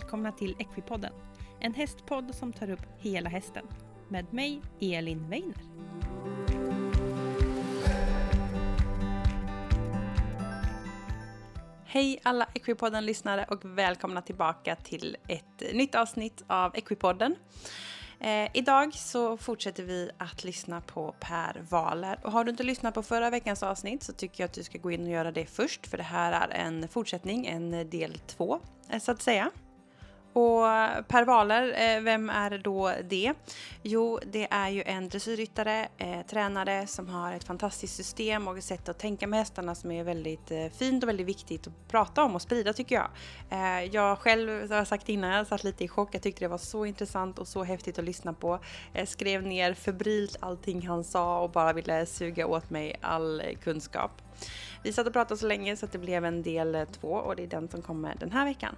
[0.00, 1.12] välkomna till Equipodden.
[1.60, 3.66] En hästpodd som tar upp hela hästen.
[4.08, 5.54] Med mig, Elin Weiner.
[11.84, 17.36] Hej alla Equipodden-lyssnare och välkomna tillbaka till ett nytt avsnitt av Equipodden.
[18.20, 22.20] Eh, idag så fortsätter vi att lyssna på Per Valer.
[22.24, 24.78] Och har du inte lyssnat på förra veckans avsnitt så tycker jag att du ska
[24.78, 25.86] gå in och göra det först.
[25.86, 29.50] För det här är en fortsättning, en del två eh, så att säga.
[30.32, 30.62] Och
[31.08, 33.32] Per Waler, eh, vem är då det?
[33.82, 38.64] Jo, det är ju en dressyrryttare, eh, tränare som har ett fantastiskt system och ett
[38.64, 42.24] sätt att tänka med hästarna som är väldigt eh, fint och väldigt viktigt att prata
[42.24, 43.08] om och sprida tycker jag.
[43.50, 46.14] Eh, jag själv, som jag sagt innan, jag satt lite i chock.
[46.14, 48.58] Jag tyckte det var så intressant och så häftigt att lyssna på.
[48.92, 54.10] Jag skrev ner febrilt allting han sa och bara ville suga åt mig all kunskap.
[54.82, 57.36] Vi satt och pratade så länge så att det blev en del eh, två och
[57.36, 58.76] det är den som kommer den här veckan.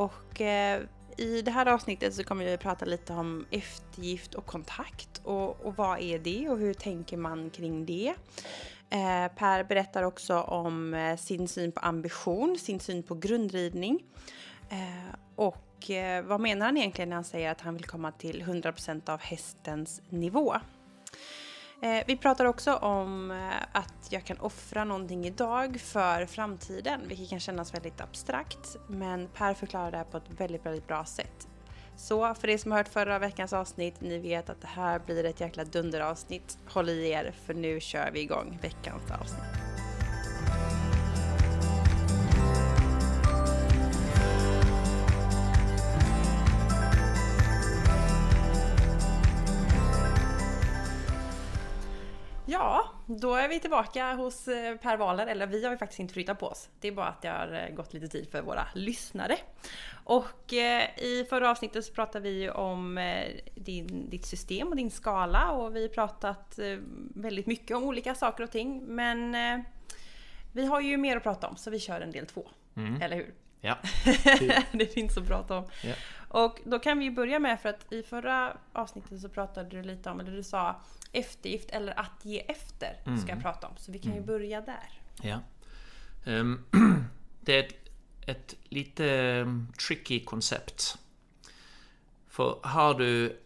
[0.00, 0.82] Och eh,
[1.16, 5.60] i det här avsnittet så kommer vi att prata lite om eftergift och kontakt och,
[5.60, 8.14] och vad är det och hur tänker man kring det?
[8.90, 14.02] Eh, per berättar också om eh, sin syn på ambition, sin syn på grundridning
[14.70, 18.42] eh, och eh, vad menar han egentligen när han säger att han vill komma till
[18.42, 20.54] 100% av hästens nivå?
[21.82, 23.36] Eh, vi pratar också om eh,
[23.72, 28.76] att jag kan offra någonting idag för framtiden, vilket kan kännas väldigt abstrakt.
[28.86, 31.48] Men Per förklarar det här på ett väldigt, väldigt bra sätt.
[31.96, 35.24] Så för er som har hört förra veckans avsnitt, ni vet att det här blir
[35.24, 36.58] ett jäkla dunderavsnitt.
[36.66, 39.69] Håll i er, för nu kör vi igång veckans avsnitt.
[53.18, 56.38] Då är vi tillbaka hos eh, Per Wahlner, eller vi har ju faktiskt inte flyttat
[56.38, 56.68] på oss.
[56.80, 59.36] Det är bara att det har eh, gått lite tid för våra lyssnare.
[60.04, 63.14] Och eh, i förra avsnittet så pratade vi ju om
[63.54, 66.58] din, ditt system och din skala och vi har pratat
[67.14, 68.82] väldigt mycket om olika saker och ting.
[68.86, 69.36] Men
[70.52, 72.48] vi har ju mer att prata om så vi kör en del två.
[72.76, 73.02] Mm.
[73.02, 73.34] Eller hur?
[73.60, 73.78] Ja.
[74.72, 75.64] det finns att prata om.
[75.84, 75.94] Ja.
[76.28, 80.10] Och då kan vi börja med för att i förra avsnittet så pratade du lite
[80.10, 80.80] om, eller du sa
[81.12, 83.42] eftergift eller att ge efter ska jag Mm.
[83.42, 83.76] prata om.
[83.76, 84.26] Så vi kan ju Mm.
[84.26, 85.00] börja där.
[85.22, 85.40] ja.
[86.26, 86.64] Ehm,
[87.40, 87.74] det är ett,
[88.26, 90.98] ett lite ehm, tricky koncept.
[92.28, 93.40] För har du...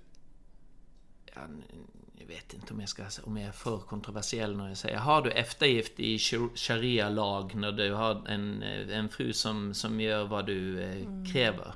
[2.29, 4.97] Ja, jag vet inte om jag, ska, om jag är för kontroversiell när jag säger...
[4.97, 10.01] Har du eftergift i shar- sharia-lag när du har en, eh, en fru som, som
[10.01, 11.75] gör vad du eh, kräver?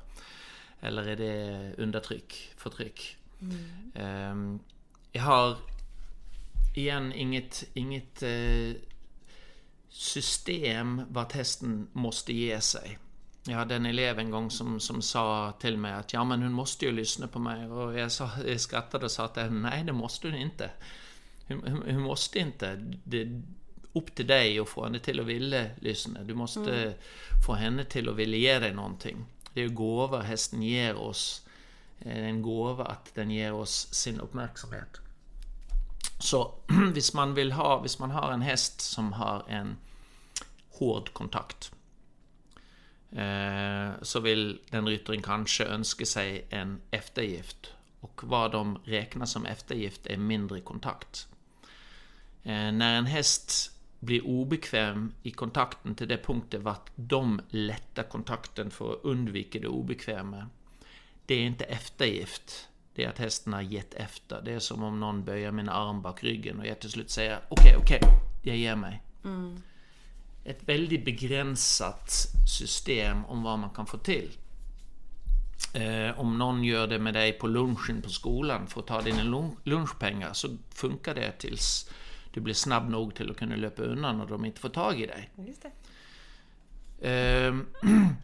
[0.81, 3.17] Eller är det undertryck, förtryck?
[3.95, 4.59] Ehm,
[5.11, 5.57] jag har
[6.75, 8.73] igen inget, inget eh,
[9.89, 12.97] system vart hästen måste ge sig.
[13.43, 16.53] Jag hade en elev en gång som, som sa till mig att ja men hon
[16.53, 19.93] måste ju lyssna på mig och jag, sa, jag skrattade och sa att nej det
[19.93, 20.71] måste hon inte.
[21.47, 22.75] Hon, hon, måste inte.
[23.03, 23.41] Det är
[23.93, 26.23] upp till dig att få henne till att vilja lyssna.
[26.23, 26.93] Du måste
[27.45, 29.25] få henne till att vilja ge dig någonting.
[29.53, 31.45] Det är ju gåvor hästen ger oss.
[31.99, 35.01] Eh, En gåva att den ger oss sin uppmärksamhet.
[36.19, 36.53] Så
[36.93, 39.77] hvis man vill ha, hvis man har en häst som har en
[40.71, 41.71] hård kontakt
[43.11, 47.73] Eh, så vill den ryttaren kanske önska sig en eftergift.
[47.99, 51.27] Och vad de räknar som eftergift är mindre kontakt.
[52.43, 58.71] Eh, när en häst blir obekväm i kontakten till det punkten vart de lättar kontakten
[58.71, 60.49] för att undvika det obekväma.
[61.25, 62.69] Det är inte eftergift.
[62.95, 64.41] Det är att hästen har gett efter.
[64.41, 67.39] Det är som om någon böjer min arm bak ryggen och jag till slut säger
[67.49, 67.99] okej, okej,
[68.43, 69.03] jag ger mig.
[69.23, 69.61] Mm.
[70.49, 72.11] Ett väldigt begränsat
[72.47, 74.37] system om vad man kan få till.
[75.73, 79.23] Eh, om någon gör det med dig på lunchen på skolan för att ta dina
[79.23, 81.89] lun- lunchpengar så funkar det tills
[82.33, 85.05] du blir snabb nog till att kunna löpa undan och de inte får tag i
[85.05, 85.29] dig.
[87.01, 87.67] Ehm,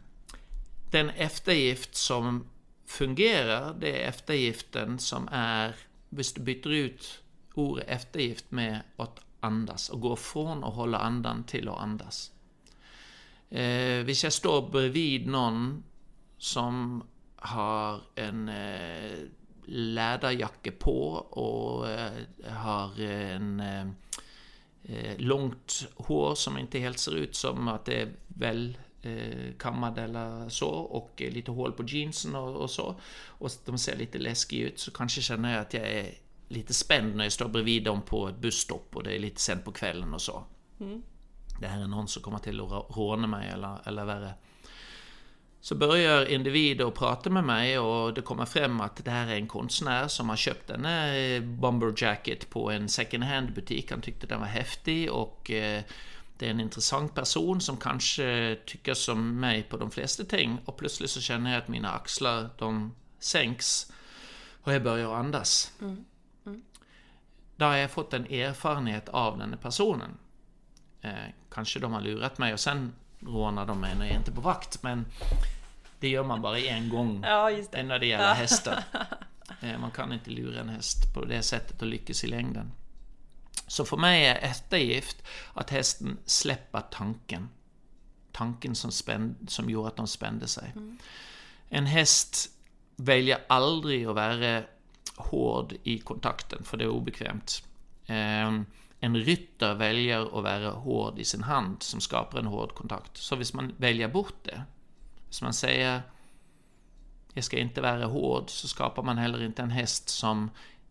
[0.92, 2.48] Den eftergift som
[2.86, 5.76] fungerar, det är eftergiften som är,
[6.10, 7.22] hvis du byter ut
[7.54, 12.32] ordet eftergift med att andas och går från att hålla andan till att andas.
[13.50, 15.84] Eh, hvis jag står bredvid någon
[16.38, 17.04] som
[17.36, 19.18] har en eh,
[19.66, 22.12] läderjacka på och eh,
[22.50, 23.88] har en eh,
[24.84, 29.98] eh långt hår som inte helt ser ut som att det är väl eh, kammad
[29.98, 32.96] eller så och lite hål på jeansen och, och så.
[33.26, 36.14] Och de ser lite läskiga ut så kanske känner jag att jag är
[36.48, 39.66] lite spänd när jag står bredvid dem på ett busstopp och det är lite sent
[39.66, 40.44] på kvällen och så.
[40.80, 41.04] Mm.
[41.60, 44.34] Det här är någon som kommer till att rå- råna mig eller, eller värre.
[45.62, 49.48] Så börjar individer prata med mig och det kommer fram att det här är en
[49.48, 53.92] konstnär som har köpt en eh, bomber jacket på en second hand butik.
[53.92, 55.84] Han tyckte den var häftig och eh,
[56.38, 60.78] det är en intressant person som kanske tycker som mig på de flesta ting och
[60.78, 63.92] plötsligt så känner jag att mina axlar de sänks
[64.62, 65.72] och jag börjar andas.
[65.82, 66.06] Mm.
[67.56, 70.18] Då har jag fått en erfarenhet av den personen.
[71.02, 71.12] Eh,
[71.52, 74.42] kanske de har lurat mig och sen rånar de mig när jag inte är på
[74.42, 75.06] vakt men
[76.00, 77.84] det gör man bara en gång ja, just det.
[77.84, 78.34] när det gäller ja.
[78.34, 78.84] hästar.
[79.62, 82.72] Eh, man kan inte lura en häst på det sättet och lyckas i längden.
[83.68, 85.24] Så för mig är eftergift
[85.54, 87.50] att hästen släpper tanken.
[88.32, 90.72] Tanken som, spänn, som gjorde att de spände sig.
[90.76, 90.98] Mm.
[91.70, 92.50] En häst
[92.96, 94.64] väljer aldrig att vara
[95.18, 97.68] hård i kontakten, för det är obekvämt.
[98.06, 98.66] Ehm,
[99.00, 103.18] en rytter väljer att vara hård i sin hand, som skapar en hård kontakt.
[103.18, 104.64] Så om man väljer bort det,
[105.42, 106.02] om man säger
[107.34, 110.50] jag ska inte vara hård, så skapar man heller inte en häst som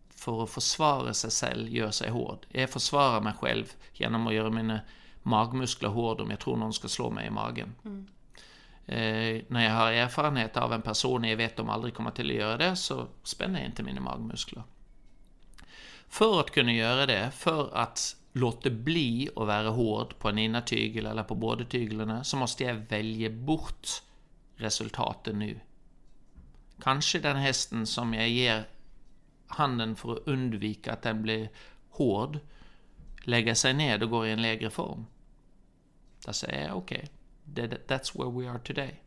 [0.09, 2.45] för att försvara sig själv gör sig hård.
[2.49, 4.79] Jag försvarar mig själv genom att göra mina
[5.23, 7.75] magmuskler hårda om jag tror någon ska slå mig i magen.
[7.85, 8.07] Mm.
[8.87, 12.11] Eh, när jag har erfarenhet av en person och jag vet att de aldrig kommer
[12.11, 14.63] till att göra det, så spänner jag inte mina magmuskler.
[16.09, 21.05] För att kunna göra det, för att låta bli att vara hård på en innertygel
[21.05, 23.87] eller på båda tyglarna, så måste jag välja bort
[24.55, 25.59] resultaten nu.
[26.81, 28.67] Kanske den hästen som jag ger
[29.47, 31.49] handen för att undvika att den blir
[31.89, 32.39] hård,
[33.23, 35.05] lägger sig ned och går i en lägre form.
[36.25, 37.09] Då säger jag okej, okay,
[37.87, 39.01] that's where we are today.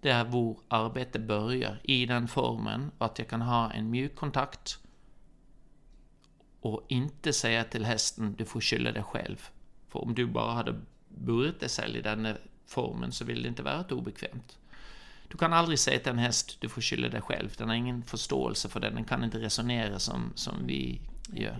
[0.00, 4.78] Det är vår arbete börjar, i den formen att jag kan ha en mjuk kontakt
[6.60, 9.48] och inte säga till hästen du får skylla dig själv.
[9.88, 12.36] För om du bara hade burit dig själv i den
[12.66, 14.58] formen så vill det inte vara obekvämt.
[15.28, 17.54] Du kan aldrig säga till en häst du får skylla dig själv.
[17.56, 18.90] Den har ingen förståelse för det.
[18.90, 21.00] Den kan inte resonera som, som vi
[21.32, 21.58] gör.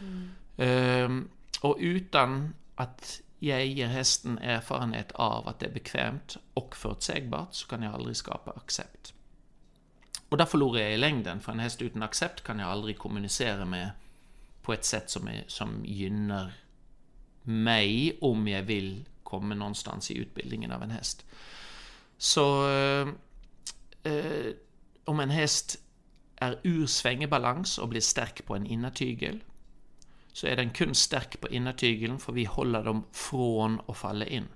[0.00, 1.04] Mm.
[1.04, 1.28] Um,
[1.60, 7.68] och utan att jag ger hästen erfarenhet av att det är bekvämt och förutsägbart så
[7.68, 9.14] kan jag aldrig skapa accept.
[10.28, 13.64] Och där förlorar jag i längden, för en häst utan accept kan jag aldrig kommunicera
[13.64, 13.90] med
[14.62, 16.52] på ett sätt som, är, som gynnar
[17.42, 21.24] mig om jag vill komma någonstans i utbildningen av en häst.
[22.18, 23.08] Så eh,
[24.02, 24.52] eh
[25.04, 25.78] om en häst
[26.36, 29.40] är ur svängebalans och blir stark på en innertygel
[30.32, 34.48] så är den kun stark på innertygeln för vi håller dem från att falla in.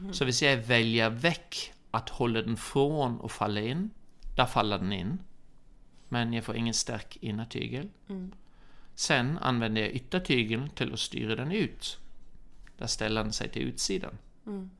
[0.00, 0.12] Mm.
[0.12, 3.90] Så hvis jag väljer väck att hålla den från att falla in,
[4.36, 5.18] där faller den in.
[6.08, 7.88] Men jag får ingen stark innertygel.
[8.08, 8.32] Mm.
[8.94, 11.98] Sen använder jag yttertygeln till att styra den ut.
[12.78, 14.18] Där ställer den sig till utsidan.
[14.46, 14.70] Mm.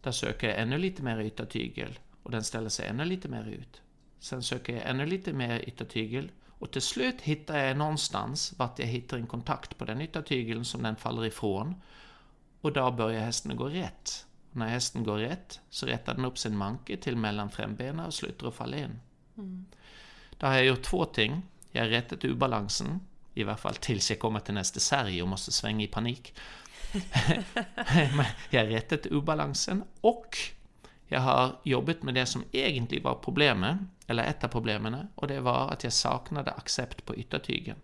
[0.00, 3.82] Där söker jag ännu lite mer yttertygel och den ställer sig ännu lite mer ut.
[4.18, 8.86] Sen söker jag ännu lite mer yttertygel och till slut hittar jag någonstans vart jag
[8.86, 11.74] hittar en kontakt på den yttertygeln som den faller ifrån.
[12.60, 14.26] Och då börjar hästen gå rätt.
[14.50, 18.14] Och när hästen går rätt så rättar den upp sin manke till mellan frambenen och
[18.14, 19.00] slutar att falla in.
[19.36, 19.66] Mm.
[20.36, 21.42] Då har jag gjort två ting.
[21.72, 23.00] Jag har rättat ur balansen,
[23.34, 26.34] i varje fall tills jag kommer till nästa sarg och måste svänga i panik.
[28.50, 30.36] jag har rättat obalansen och
[31.08, 33.78] jag har jobbat med det som egentligen var problemet,
[34.08, 37.76] eller ett av problemen, och det var att jag saknade accept på yttertygen.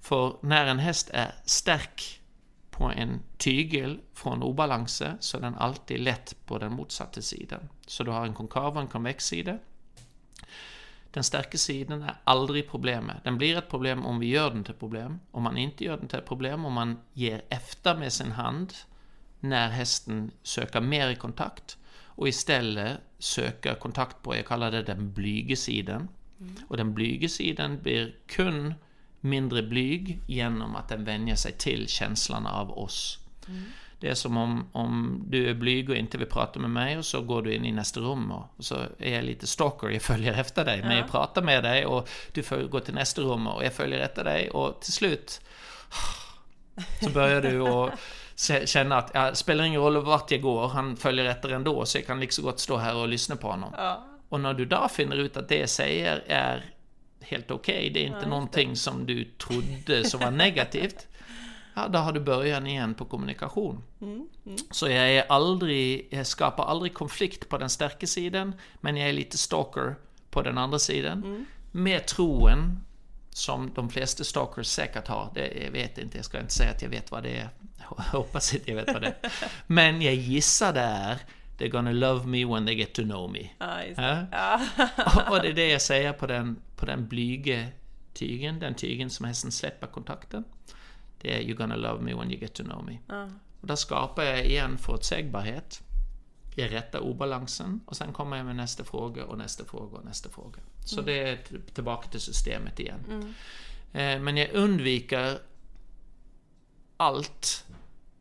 [0.00, 2.20] För när en häst är stark
[2.70, 7.68] på en tygel från obalanser så är den alltid lätt på den motsatta sidan.
[7.86, 9.58] Så du har en konkav och en konvex sida.
[11.10, 13.16] Den starka sidan är aldrig problemet.
[13.24, 15.20] Den blir ett problem om vi gör den till problem.
[15.30, 18.72] Om man inte gör den till ett problem, om man ger efter med sin hand
[19.40, 21.78] när hästen söker mer i kontakt
[22.14, 26.08] och istället söker kontakt på, jag kallar det den blyga sidan.
[26.40, 26.54] Mm.
[26.68, 28.74] Och den blyga sidan blir kun
[29.20, 33.18] mindre blyg genom att den vänjer sig till känslan av oss.
[33.48, 33.62] Mm.
[34.00, 37.04] Det är som om, om du är blyg och inte vill prata med mig och
[37.04, 40.32] så går du in i nästa rum och, så är jag lite stalker, jag följer
[40.32, 40.78] efter dig.
[40.78, 40.86] Ja.
[40.86, 43.98] Men jag pratar med dig och du får gå till nästa rum och jag följer
[43.98, 45.40] efter dig och till slut
[47.00, 48.00] så börjar du att
[48.64, 51.98] känna att ja, det spelar ingen roll vart jag går, han följer efter ändå så
[51.98, 53.74] jag kan liksom gott stå här och lyssna på honom.
[53.76, 54.04] Ja.
[54.28, 56.64] Och när du då finner ut att det jag säger är
[57.20, 58.76] helt okej, okay, det är inte ja, någonting det.
[58.76, 61.06] som du trodde som var negativt
[61.74, 63.82] ja, då har du början igen på kommunikation.
[64.00, 64.58] Mm, mm.
[64.70, 69.12] Så jag, är aldrig, jag skapar aldrig konflikt på den starka sidan, men jag är
[69.12, 69.94] lite stalker
[70.30, 71.24] på den andra sidan.
[71.24, 71.46] Mm.
[71.72, 72.80] Med troen,
[73.34, 75.30] som de flesta stalkers säkert har.
[75.34, 77.48] Det, jag vet inte, jag ska inte säga att jag vet vad det är.
[77.78, 79.32] Jag hoppas inte jag vet vad det är.
[79.66, 81.18] Men jag gissar det är
[81.58, 83.50] They're gonna love me when they get to know me.
[83.58, 83.66] Ja?
[83.66, 84.26] det.
[84.32, 84.60] Ja.
[85.30, 87.68] Och det är det jag säger på den, på den blyge
[88.12, 90.44] tygen, den tygen som hästen släpper kontakten.
[91.20, 92.98] Det är You're gonna love me when you get to know me.
[93.08, 93.28] Ja.
[93.60, 95.82] Och där skapar jag igen förutsägbarhet.
[96.54, 100.28] Jag rättar obalansen och sen kommer jag med nästa fråga och nästa fråga och nästa
[100.28, 100.58] fråga.
[100.84, 101.38] Så det är
[101.74, 103.34] tillbaka till systemet igen.
[103.92, 105.38] Eh, Men jag undviker
[106.96, 107.64] allt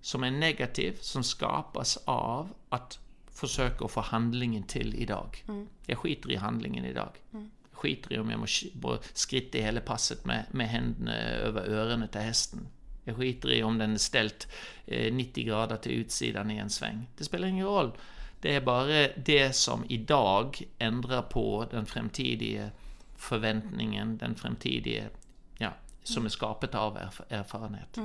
[0.01, 3.00] som är negativt som skapas av att
[3.32, 5.43] försöka få handlingen till idag.
[5.86, 7.10] Jag skiter i handlingen idag.
[7.32, 11.15] Jag skiter i om jag må sk- må skritta i hela passet med, med händerna
[11.22, 12.67] över öronen till hästen.
[13.03, 14.48] Jag skiter i om den är ställt
[14.86, 17.08] eh, 90 grader till utsidan i en sväng.
[17.17, 17.91] Det spelar ingen roll.
[18.44, 22.70] Det är bara det som idag ändrar på den framtida
[23.16, 25.04] förväntningen, den framtida,
[25.58, 25.70] ja,
[26.04, 27.98] som är skapat av erf- erfarenhet.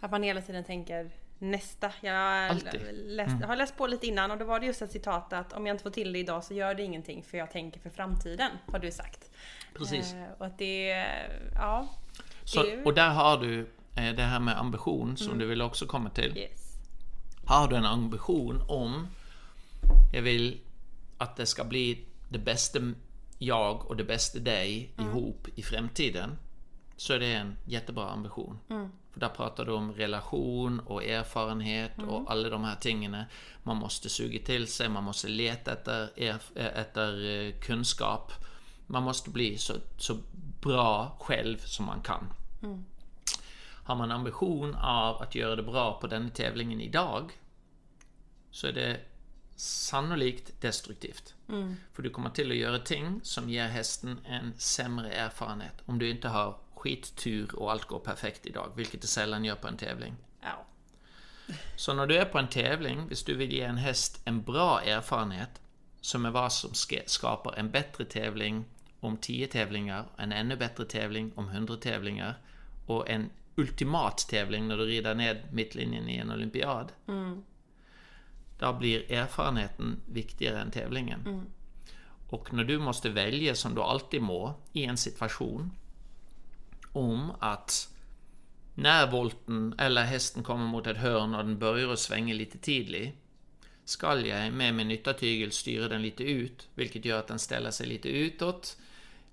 [0.00, 1.92] Att man hela tiden tänker nästa.
[2.00, 2.56] Jag
[2.92, 5.66] läst, har läst på lite innan och då var det just ett citat att om
[5.66, 8.50] jag inte får till det idag så gör det ingenting för jag tänker för framtiden.
[8.66, 9.30] Har du sagt.
[9.78, 10.12] Precis.
[10.14, 11.06] Eh, och att det,
[11.54, 11.88] ja.
[12.44, 13.60] Så, det ju- och där har du
[13.96, 16.38] eh, det här med ambition som du vill också komma till.
[16.38, 16.63] Yes.
[17.46, 19.06] Har du en ambition om
[20.12, 20.60] jag vill
[21.18, 22.78] att det ska bli det bästa
[23.38, 26.38] jag och det bästa dig ihop i framtiden
[26.96, 28.58] så är det en jättebra ambition.
[29.12, 33.16] För där pratar du om relation och erfarenhet och alla de här tingen.
[33.62, 36.08] Man måste suga till sig, man måste leta efter,
[36.56, 38.32] efter eh, kunskap.
[38.86, 40.16] Man måste bli så, så
[40.60, 42.24] bra själv som man kan.
[43.84, 47.32] Har man ambition av att göra det bra på den tävlingen idag
[48.50, 49.00] så är det
[49.56, 51.34] sannolikt destruktivt.
[51.92, 55.82] För du kommer till att göra ting som ger hästen en sämre erfarenhet.
[55.86, 59.68] Om du inte har skittur och allt går perfekt idag, vilket det sällan gör på
[59.68, 60.14] en tävling.
[60.42, 60.66] Ja.
[61.76, 64.82] Så när du är på en tävling, hvis du vill ge en häst en bra
[64.82, 65.60] erfarenhet,
[66.00, 68.64] som är vad som ska- skapar en bättre tävling
[69.00, 72.38] om 10 tävlingar, en ännu bättre tävling om 100 tävlingar
[72.86, 76.92] och en ultimat tävling när du rider ned mittlinjen i en olympiad.
[78.58, 81.46] Där blir erfarenheten viktigare än tävlingen.
[82.28, 85.70] Och när du måste välja, som du alltid må, i en situation
[86.92, 87.88] om att
[88.74, 93.14] när volten eller hästen kommer mot ett hörn och den börjar att svänga lite tidigt
[93.84, 97.86] skall jag med min nyttartygel styra den lite ut, vilket gör att den ställer sig
[97.86, 98.76] lite utåt,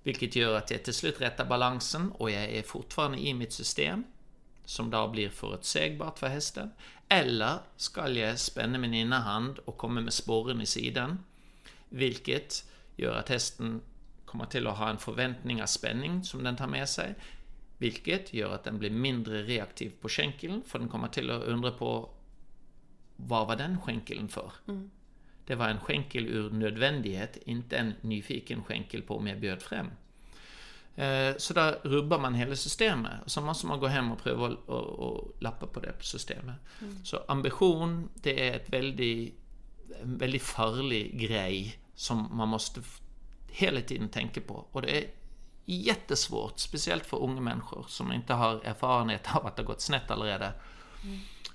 [0.02, 4.04] vilket gör att jag till slut rättar balansen och jag är fortfarande i mitt system,
[4.72, 6.70] som då blir förutsägbart för hästen.
[7.08, 11.18] Eller skall jag spänna min ena hand och komma med spåren i sidan,
[11.88, 13.80] vilket gör att hästen
[14.24, 17.14] kommer till att ha en förväntning av spänning som den tar med sig,
[17.78, 21.70] vilket gör att den blir mindre reaktiv på skänkeln, för den kommer till att undra
[21.70, 22.10] på
[23.16, 24.52] vad var den skänkeln för?
[25.46, 29.90] Det var en skänkel ur nödvändighet, inte en nyfiken skänkel på om jag bjöd fram.
[30.96, 33.12] Eh, Så där rubbar man hela systemet.
[33.26, 36.56] Så måste man gå hem och pröva och, och, och lappa på det systemet.
[37.04, 39.34] Så ambition, det är ett väldigt,
[40.02, 42.80] en väldigt farlig grej som man måste
[43.50, 44.66] hela tiden tänka på.
[44.72, 45.10] Och det är
[45.64, 50.10] jättesvårt, speciellt för unga människor som inte har erfarenhet av att det har gått snett
[50.10, 50.52] allerede.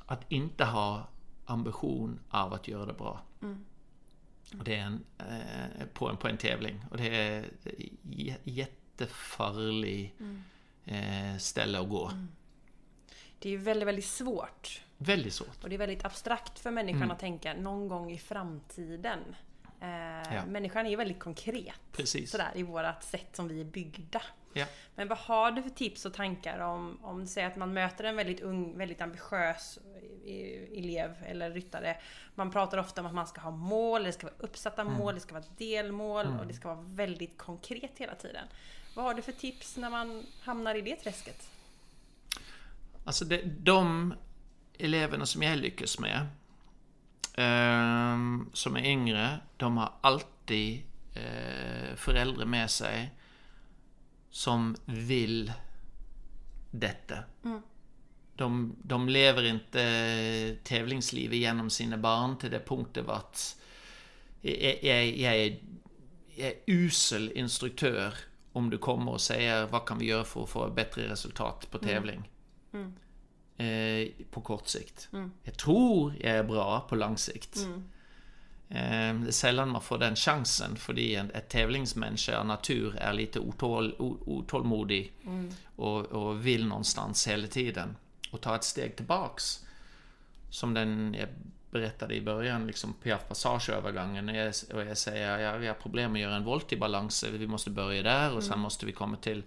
[0.05, 1.07] Att inte ha
[1.45, 3.21] ambition av att göra det bra.
[4.57, 6.85] Och det är en, eh, på, en, på en tävling.
[6.91, 7.45] Och det är
[8.03, 8.35] j-
[9.01, 10.13] jättefarlig
[10.85, 12.11] eh, ställe att gå.
[13.39, 14.81] Det är ju väldigt, väldigt svårt.
[14.97, 15.63] Väldigt svårt.
[15.63, 17.11] Och det är väldigt abstrakt för människan Mm.
[17.11, 19.19] att tänka någon gång i framtiden.
[19.81, 19.87] Eh,
[20.35, 20.45] Ja.
[20.45, 21.79] Människan är ju väldigt konkret.
[21.91, 22.31] Precis.
[22.31, 24.21] Sådär i vårat sätt som vi är byggda.
[24.53, 24.65] Ja.
[24.95, 28.03] Men vad har du för tips och tankar om, om du säger att man möter
[28.03, 29.79] en väldigt ung, väldigt ambitiös
[30.25, 31.97] eh, elev eller ryttare.
[32.35, 34.93] Man pratar ofta om att man ska ha mål, det ska vara uppsatta Mm.
[34.93, 38.47] mål, det ska vara delmål och det ska vara väldigt konkret hela tiden.
[38.97, 41.49] Vad har du för tips när man hamnar i det träsket?
[43.05, 44.13] Alltså det, de
[44.77, 46.27] eleverna som jag lyckas med,
[47.33, 53.11] ehm, som är yngre, de har alltid eh, föräldrar med sig
[54.29, 55.53] som vill
[56.71, 57.17] detta.
[58.35, 63.39] De, de lever inte tävlingsliv genom sina barn till det punkten vart
[64.41, 65.59] jag, jag, jag, är,
[66.35, 68.13] jag är usel instruktör
[68.57, 71.77] om du kommer och säger vad kan vi göra för att få bättre resultat på
[71.77, 72.29] tävling.
[73.57, 75.09] Eh, på kort sikt.
[75.43, 77.57] Jag tror jag är bra på lång sikt.
[78.69, 83.13] Eh, det är sällan man får den chansen för en ett tävlingsmänniska av natur är
[83.13, 83.95] lite otål,
[84.25, 85.13] otålmodig
[85.75, 87.95] och, och vill någonstans hela tiden.
[88.31, 89.65] Och ta ett steg tillbaks
[90.49, 91.15] som den
[91.71, 94.35] berättade i början, liksom Piaf passageövergången, och
[94.81, 97.69] jag, säger ja, vi har problem med att göra en volt i balans, vi måste
[97.69, 99.43] börja där och sen måste vi komma till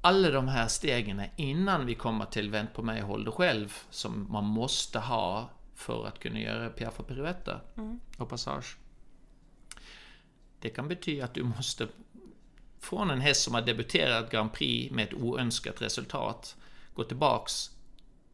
[0.00, 3.78] alla de här stegen innan vi kommer till vänt på mig och håll dig själv,
[3.90, 7.60] som man måste ha för att kunna göra piaff och piruetter
[8.18, 8.76] och passage.
[10.58, 11.88] Det kan betyda att du måste,
[12.80, 16.56] från en häst som har debuterat Grand Prix med ett oönskat resultat,
[16.94, 17.70] gå tillbaks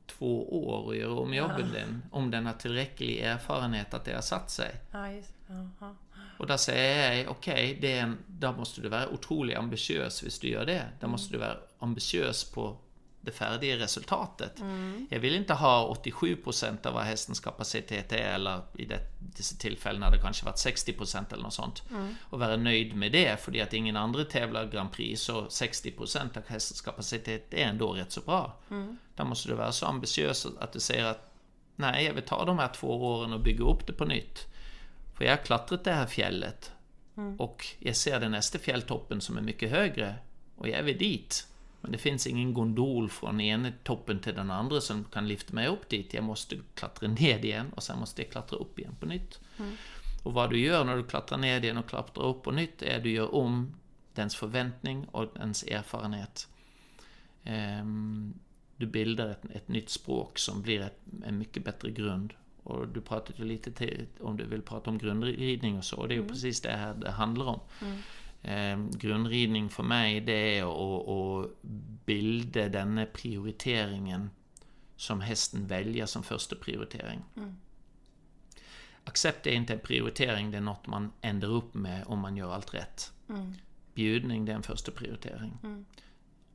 [0.07, 4.21] två år och göra om jobben den, om den har tillräcklig erfarenhet att det har
[4.21, 4.71] satt sig.
[4.93, 5.95] Ja, just Jaha.
[6.39, 10.67] Och där säger jag, okej, okay, där måste du vara otroligt ambitiös hvis du gör
[10.67, 10.85] det.
[11.01, 12.77] Där måste du vara ambitiös på
[13.27, 14.61] det färdiga resultatet.
[14.61, 15.07] Mm.
[15.11, 20.03] Jag vill inte ha 87% av vad hästens kapacitet är, eller i det, dessa tillfällen
[20.03, 21.83] har det kanske varit 60% eller något sånt.
[21.91, 22.15] Mm.
[22.23, 26.43] Och vara nöjd med det, för att ingen andra tävlar Grand Prix, så 60% av
[26.47, 28.57] hästens kapacitet är ändå rätt så bra.
[28.71, 28.97] Mm.
[29.15, 31.33] Där måste du vara så ambitiös att du säger att
[31.77, 34.47] nej, jag vill ta de här två åren och bygga upp det på nytt.
[35.15, 36.73] För jag har klättrat det här fjället
[37.17, 37.37] Mm.
[37.37, 40.15] och jag ser den nästa fjälltoppen som är mycket högre
[40.57, 41.47] och jag vill dit.
[41.87, 45.69] Men det finns ingen gondol från ena toppen till den andra som kan lyfta mig
[45.69, 46.15] upp dit.
[46.15, 49.41] Jag måste klättra ned igen och sen måste jag klättra upp igen på nytt.
[50.23, 52.97] Och vad du gör när du klättrar ned igen och klättrar upp på nytt är
[52.97, 53.75] att du gör om
[54.15, 56.49] dens förväntning och dens erfarenhet.
[57.45, 58.35] Ehm,
[58.77, 62.33] du bildar ett, ett nytt språk som blir ett, en mycket bättre grund.
[62.63, 66.09] Och du pratade ju lite till, om du vill prata om grundridning och så, och
[66.09, 67.61] det är ju precis det här det handlar om.
[68.47, 71.51] Eh, grundridning för mig, det är att,
[72.07, 74.31] bilda denna prioriteringen
[74.97, 77.23] som hästen väljer som första prioritering.
[79.05, 82.55] Accept är inte en prioritering, det är något man ändrar upp med om man gör
[82.55, 83.13] allt rätt.
[83.29, 83.55] Mm.
[83.95, 85.59] Bjudning, det är en första prioritering.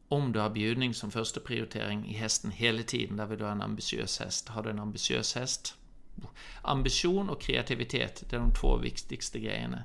[0.08, 3.52] Om du har bjudning som första prioritering i hästen hela tiden, där vill du ha
[3.52, 4.48] en ambitiös häst.
[4.48, 5.76] Har du en ambitiös häst?
[6.62, 9.84] Ambition och kreativitet, det är de två viktigaste grejerna.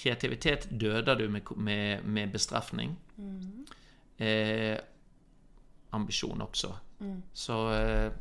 [0.00, 2.96] Kreativitet dödar du med, med, med bestraffning.
[4.16, 4.78] Eh,
[5.90, 6.76] ambition också.
[7.32, 8.12] Så eh,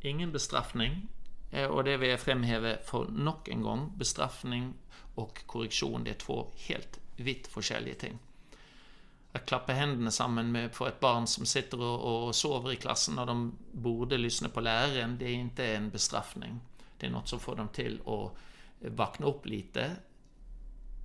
[0.00, 1.08] ingen bestraffning.
[1.50, 3.92] Eh, och det vill jag framhäva för nog en gång.
[3.96, 4.74] Bestraffning
[5.14, 8.18] och korrektion, det är två helt vitt forskjellige ting.
[9.32, 13.18] Att klappa händerna samman med för ett barn som sitter och, och sover i klassen
[13.18, 16.60] och de borde lyssna på läraren, det är inte en bestraffning.
[16.98, 18.32] Det är något som får dem till att
[18.90, 19.96] vakna upp lite.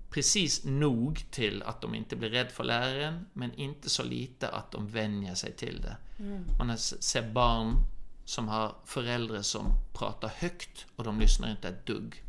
[0.09, 4.71] Precis nog till att de inte blir rädda för läraren, men inte så lite att
[4.71, 5.97] de vänjer sig till det.
[6.57, 7.75] Man har s- sett barn
[8.25, 12.23] som har föräldrar som pratar högt och de lyssnar inte ett dugg.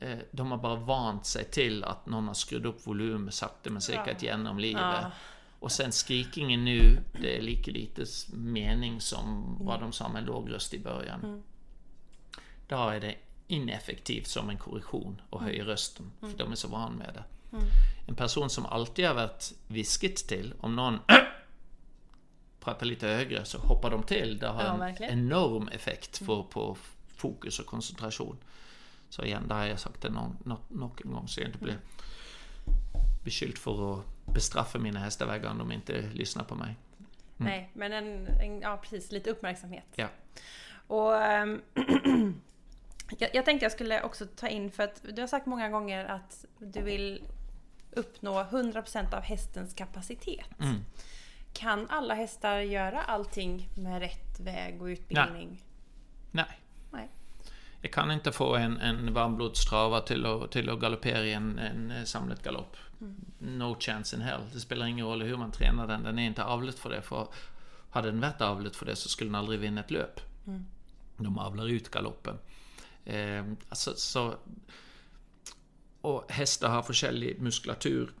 [0.00, 3.82] Eh, De har bara vant sig till att någon har skruvat upp volymen sakta men
[3.82, 4.82] säkert genom livet.
[4.82, 5.10] Ja.
[5.58, 10.50] Och sen skrikingen nu, det är lika lite mening som vad de sa med låg
[10.52, 11.42] röst i början.
[12.68, 13.14] Då är det
[13.54, 17.24] ineffektivt som en korrektion och höja rösten, för de är så van med det.
[18.08, 20.98] En person som alltid har varit viskat till, om någon
[22.60, 24.38] pratar lite högre så hoppar de till.
[24.38, 25.12] Det har Ja, en verkligen.
[25.18, 26.76] enorm effekt för, på
[27.16, 28.36] fokus och koncentration.
[29.08, 31.78] Så igen, där har jag sagt det någon, nå- någon gång så jag inte blir
[33.24, 36.74] beskylld för att bestraffa mina hästar varje gång de inte lyssnar på mig.
[37.36, 39.84] Nej, men en, en, ja precis, lite uppmärksamhet.
[39.94, 40.08] Ja.
[40.86, 41.62] Och ehm,
[43.18, 46.04] jag, jag tänkte jag skulle också ta in för att du har sagt många gånger
[46.04, 47.22] att du vill
[47.90, 50.60] uppnå 100% av hästens kapacitet.
[50.60, 50.84] Mm.
[51.52, 55.62] Kan alla hästar göra allting med rätt väg och utbildning?
[56.30, 56.60] Nej.
[56.90, 57.08] Nej.
[57.80, 61.90] Jag kan inte få en, en varmblodstrava till att, till att galoppera i en, en
[61.90, 62.76] eh, samlad galopp.
[63.38, 64.40] No chance in hell.
[64.52, 66.02] Det spelar ingen roll hur man tränar den.
[66.02, 67.02] Den är inte avlet för det.
[67.02, 67.28] För
[67.90, 70.20] hade den varit avlet för det så skulle den aldrig vinna ett löp.
[71.16, 72.38] De avlar ut galoppen.
[73.04, 74.34] Eh, alltså, så,
[76.00, 78.12] och hästar har forskjellig muskulatur.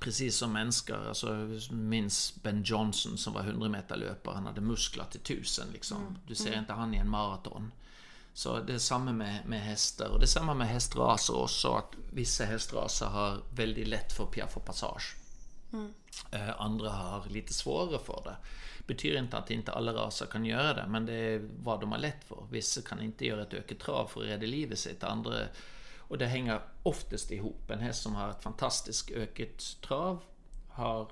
[0.00, 1.08] Precis som människor.
[1.08, 4.34] Alltså, minns Ben Johnson som var 100 meter löpare.
[4.34, 6.18] Han hade muskler till tusen liksom.
[6.26, 7.72] Du ser inte han i en maraton.
[8.34, 10.08] Så det är samma med, med hästar.
[10.08, 11.72] Och det är samma med hästraser också.
[11.72, 15.16] Att vissa hästraser har väldigt lätt för piaff och passage.
[16.30, 18.36] Eh, andra har lite svårare för det.
[18.86, 21.98] Betyder inte att inte alla raser kan göra det, men det är vad de har
[21.98, 22.46] lätt för.
[22.50, 25.34] Vissa kan inte göra ett ökat trav för att rädda livet sitt, andra...
[26.08, 27.70] Och det hänger oftast ihop.
[27.70, 30.22] En häst som har ett fantastiskt ökat trav
[30.68, 31.10] har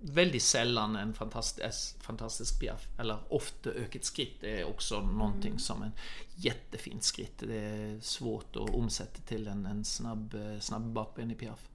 [0.00, 2.88] väldigt sällan en fantastisk, fantastisk piaff.
[2.98, 5.92] Eller ofta ökat skritt är också någonting som en
[6.36, 7.38] jättefint skritt.
[7.38, 11.68] Det är svårt att omsätta till en, en snabb, eh, snabb bakben i piaff.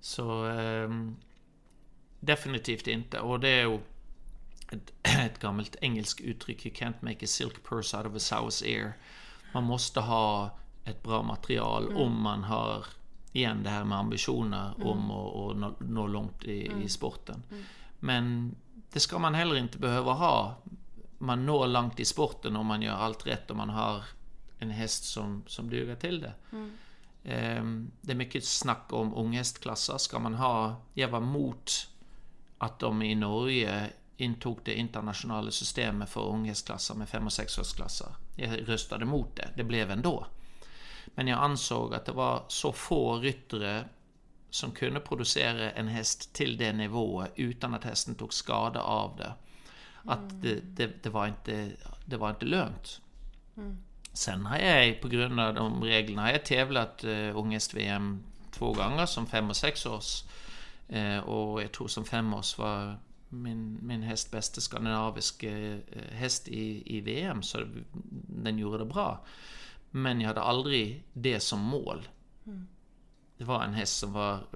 [0.00, 1.16] Så ehm,
[2.22, 3.20] definitivt inte.
[3.20, 3.78] Och det är ju
[4.70, 8.64] ett, ett gammalt engelskt uttryck, you can't make a silk purse out of a sow's
[8.66, 8.92] ear.
[9.54, 11.96] Man måste ha ett bra material mm.
[11.96, 12.86] om man har,
[13.32, 14.88] igen det här med ambitioner mm.
[14.88, 16.82] om att, att nå, nå, långt i, mm.
[16.82, 17.42] i sporten.
[17.50, 17.62] Mm.
[17.98, 18.54] Men
[18.92, 20.56] det ska man heller inte behöva ha.
[21.18, 24.04] Man når långt i sporten om man gör allt rätt och man har
[24.58, 26.32] en häst som, som duger till det.
[27.24, 29.98] Ehm, det är mycket snack om unghästklasser.
[29.98, 31.88] Ska man ha, jag var mot
[32.62, 38.14] att de i Norge intog det internationella systemet för unghästklasser med 5 och 6-årsklasser.
[38.36, 40.26] Jag röstade mot det, det blev ändå.
[41.14, 43.84] Men jag ansåg att det var så få ryttare
[44.50, 49.32] som kunde producera en häst till det nivået utan att hästen tog skada av det.
[50.04, 51.70] Att det, det, det var, inte,
[52.04, 53.00] det var inte lönt.
[53.56, 53.78] Mm.
[54.12, 59.06] Sen har jag på grund av de reglerna har jag tävlat uh, unghäst-VM två gånger
[59.06, 60.22] som fem och sex års.
[60.22, 60.28] Uh,
[61.24, 62.98] och jag tror som fem års var
[63.32, 65.78] min, min häst bästa skandinaviska uh,
[66.10, 67.66] häst i, i VM, så
[68.28, 69.24] den gjorde det bra.
[69.90, 72.08] Men jag hade aldrig det som mål.
[72.46, 72.66] Mm.
[73.36, 74.46] Det var en häst som var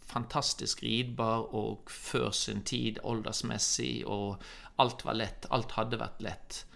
[0.00, 4.42] fantastiskt ridbar och för sin tid åldersmässig och
[4.76, 6.66] allt var lätt, allt hade varit lätt.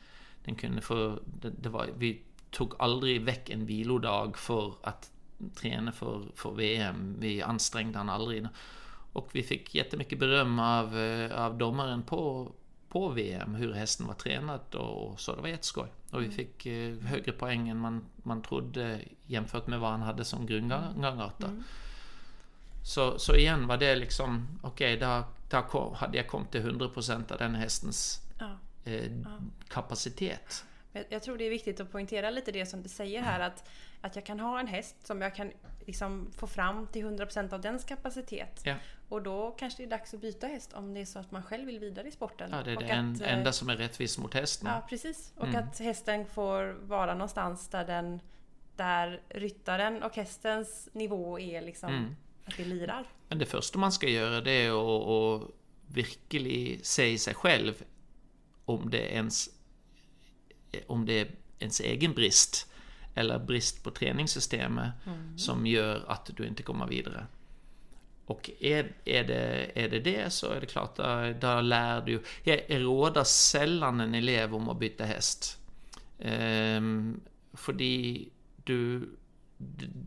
[0.45, 5.12] Den kunde få, det, det var, vi tog aldrig väck en vilodag för att
[5.55, 7.17] träna för, för VM.
[7.19, 8.47] Vi ansträngde han aldrig.
[9.13, 12.53] Och vi fick jättemycket beröm av, eh, av domaren på,
[12.89, 15.35] på VM, hur hästen var tränad och så.
[15.35, 15.89] Det var jätteskoj.
[16.11, 16.37] Och vi mm.
[16.37, 21.43] fick eh, högre poäng än man, man trodde jämfört med vad han hade som grundgångart.
[21.43, 21.63] Mm.
[22.85, 27.33] Så, så igen var det liksom, okej, okay, där, där hade jag kommit till 100%
[27.33, 28.51] av den hästens ja.
[28.85, 29.39] Eh, ja.
[29.69, 30.65] kapacitet.
[31.09, 33.69] Jag tror det är viktigt att poängtera lite det som du säger här att,
[34.01, 35.53] att jag kan ha en häst som jag kan
[35.87, 38.61] liksom få fram till 100% av dens kapacitet.
[38.65, 38.75] Ja.
[39.09, 41.43] Och då kanske det är dags att byta häst om det är så att man
[41.43, 42.51] själv vill vidare i sporten.
[42.53, 44.69] Ja, det är och det att, enda eh, som är rättvist mot hästen.
[44.69, 45.33] Ja, precis.
[45.37, 45.63] Och mm.
[45.63, 48.21] att hästen får vara någonstans där den
[48.77, 52.17] där ryttaren och hästens nivå är liksom mm.
[52.45, 53.07] att det lirar.
[53.29, 55.51] Men det första man ska göra det är att, att
[55.87, 57.85] verkligen se sig själv
[58.65, 59.49] om det ens
[60.87, 62.73] om det är ens egen brist
[63.15, 65.39] eller brist på träningssystemet mm.
[65.39, 67.27] som gör att du inte kommer vidare.
[68.27, 72.23] Och är, är, det, är det det så är det klart, där, där lär du...
[72.43, 75.59] Jag råder sällan en elev om att byta häst.
[76.19, 77.21] Um,
[77.53, 78.29] fordi
[78.65, 79.09] du...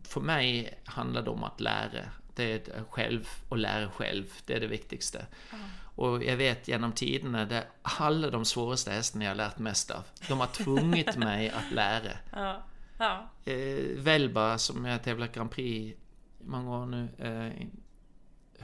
[0.03, 2.09] För mig handlar det om att lära.
[2.35, 4.25] Det är själv och lära själv.
[4.45, 5.25] Det är det viktigaste.
[5.51, 5.65] Mm.
[5.95, 9.91] Och jag vet genom tiderna, det är alla de svåraste hästarna jag har lärt mest
[9.91, 10.03] av.
[10.27, 12.11] De har tvungit mig att lära.
[12.31, 12.63] Ja.
[12.97, 13.29] Ja.
[13.45, 15.97] Eh, Velba, som jag tävlat Grand Prix i
[16.39, 17.09] många år nu.
[17.17, 17.67] Eh,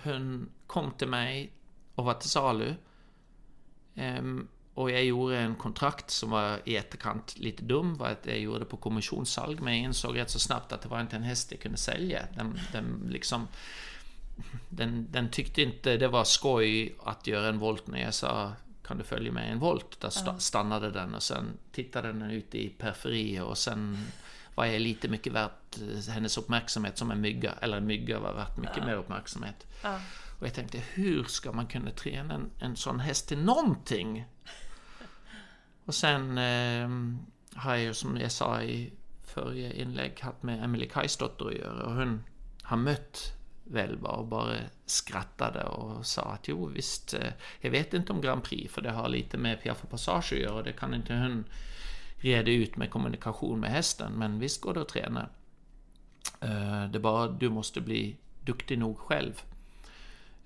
[0.03, 1.51] hon kom till mig
[1.95, 2.75] och var till salu.
[3.95, 4.23] Eh,
[4.73, 8.65] och jag gjorde en kontrakt som var i etterkant lite dum, var att jag gjorde
[8.65, 11.59] på kommissionssalg, men jag insåg rätt så snabbt att det var inte en häst jag
[11.59, 12.21] kunde sälja.
[12.35, 13.47] Den, den liksom
[14.69, 18.51] den, den tyckte inte det var skoj att göra en volt när jag sa
[18.83, 19.99] kan du följa med en volt?
[20.01, 23.97] Där st stannade den och sen tittade den ut i periferi och sen
[24.55, 28.33] var jag lite mycket värt eh, hennes uppmärksamhet som en mygga, eller en mygga var
[28.33, 28.85] värt mycket ja.
[28.85, 29.67] mer uppmärksamhet.
[29.83, 29.99] Ja.
[30.39, 34.25] Och jag tänkte, hur ska man kunna träna en, en sån häst till någonting?
[35.85, 36.89] och sen eh,
[37.55, 41.93] har jag som jag sa i förra inlägg haft med Emily Kajsdotter att göra och
[41.93, 42.23] hon
[42.63, 43.33] har mött
[43.71, 44.55] Velva och bara
[44.85, 48.91] skrattade och sa att jo visst, eh, jag vet inte om Grand Prix för det
[48.91, 51.45] har lite med Piaffe Passage att göra och det kan inte hon
[52.15, 55.29] reda ut med kommunikation med hästen, men visst går det att träna.
[56.41, 59.41] Eh, det är bara du måste bli duktig nog själv.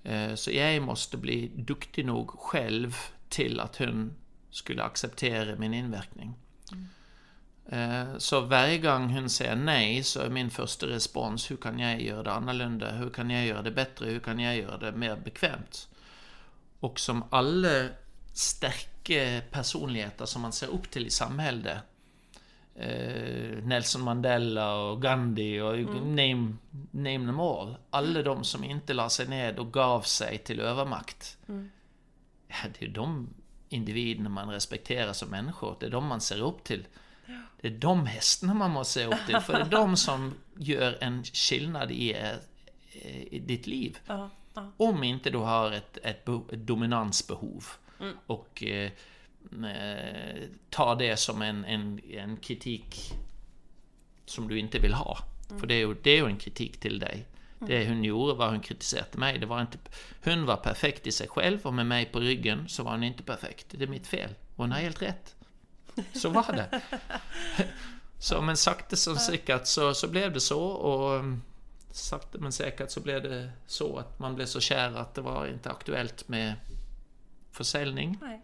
[0.02, 2.96] Eh, så jag måste bli duktig nog själv
[3.28, 4.12] till att hon
[4.50, 6.34] skulle acceptera min inverkning.
[6.72, 6.86] Mm.
[7.68, 12.02] Eh, så varje gång hon säger nej så är min första respons, hur kan jag
[12.02, 12.90] göra det annorlunda?
[12.90, 14.06] Hur kan jag göra det bättre?
[14.06, 15.88] Hur kan jag göra det mer bekvämt?
[16.80, 17.88] Och som alla
[18.32, 21.78] starka personligheter som man ser upp till i samhället,
[22.74, 26.16] eh, Nelson Mandela och Gandhi och mm.
[26.16, 26.56] name,
[26.90, 27.76] name them all.
[27.90, 31.38] Alla de som inte la sig ned och gav sig till övermakt.
[31.48, 31.70] Mm.
[32.48, 33.28] Ja, det är de
[33.68, 35.76] individerna man respekterar som människor.
[35.80, 36.86] Det är de man ser upp till.
[37.60, 40.98] Det är de hästarna man måste se upp till, för det är de som gör
[41.00, 43.98] en skillnad i, eh, i ditt liv.
[44.10, 44.68] Uh, uh.
[44.76, 47.64] Om inte du har ett, ett, ett dominansbehov
[48.00, 48.16] mm.
[48.26, 48.90] och eh,
[49.64, 53.14] eh, tar det som en, en, en kritik
[54.24, 55.18] som du inte vill ha.
[55.48, 55.60] Mm.
[55.60, 57.26] För det är, ju, det är ju en kritik till dig.
[57.58, 59.38] Det hon gjorde var hon kritiserade mig.
[59.38, 59.78] Det var inte,
[60.24, 63.22] hon var perfekt i sig själv och med mig på ryggen så var hon inte
[63.22, 63.66] perfekt.
[63.70, 64.30] Det är mitt fel.
[64.56, 65.35] Hon har helt rätt.
[66.14, 66.80] Så var det.
[68.18, 71.42] Så men sakta som säkert så, så blev det så och mm,
[71.90, 75.46] sakta men säkert så blev det så att man blev så kär att det var
[75.46, 76.54] inte aktuellt med
[77.50, 78.18] försäljning.
[78.20, 78.40] Nej.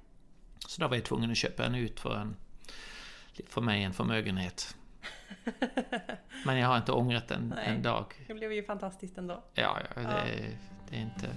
[0.68, 2.36] Så då var jag tvungen att köpa en ut för en,
[3.48, 4.76] för mig en förmögenhet.
[6.44, 7.68] Men jag har inte ångrat en, Nej.
[7.68, 8.24] en dag.
[8.26, 9.44] Det blev ju fantastiskt ändå.
[9.54, 10.56] Ja, ja, det,
[10.90, 11.28] det är inte...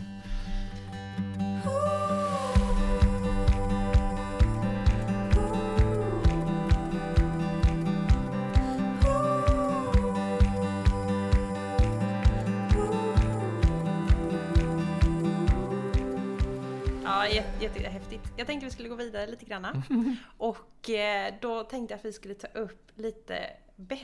[17.05, 18.23] Ja, jätte- jättehäftigt.
[18.37, 19.83] Jag tänkte vi skulle gå vidare lite grann.
[20.37, 23.39] Och eh, då tänkte jag att vi skulle ta upp lite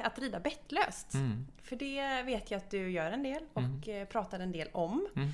[0.04, 1.14] att rida bettlöst.
[1.14, 1.48] Mm.
[1.64, 5.08] För det vet jag att du gör en del och eh, pratar en del om.
[5.16, 5.30] Mm.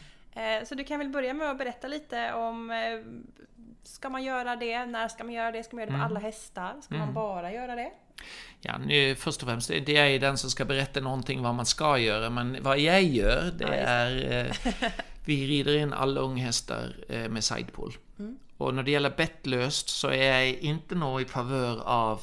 [0.61, 2.71] Eh, Så du kan väl börja med att berätta lite om
[3.83, 4.85] Ska man göra det?
[4.85, 5.63] När ska man göra det?
[5.63, 6.11] Ska man göra det på Mm.
[6.11, 6.75] alla hästar?
[6.81, 7.91] Ska man bara göra det?
[8.61, 11.65] Ja, nu, först och främst, det är ju den som ska berätta någonting vad man
[11.65, 14.51] ska göra, men vad jag gör, det är...
[15.27, 17.93] Eh, vi rider in alla unghästar eh, med sidepull.
[18.19, 18.37] Mm.
[18.57, 22.21] Och när det gäller bettlöst så är jag inte nog i favör av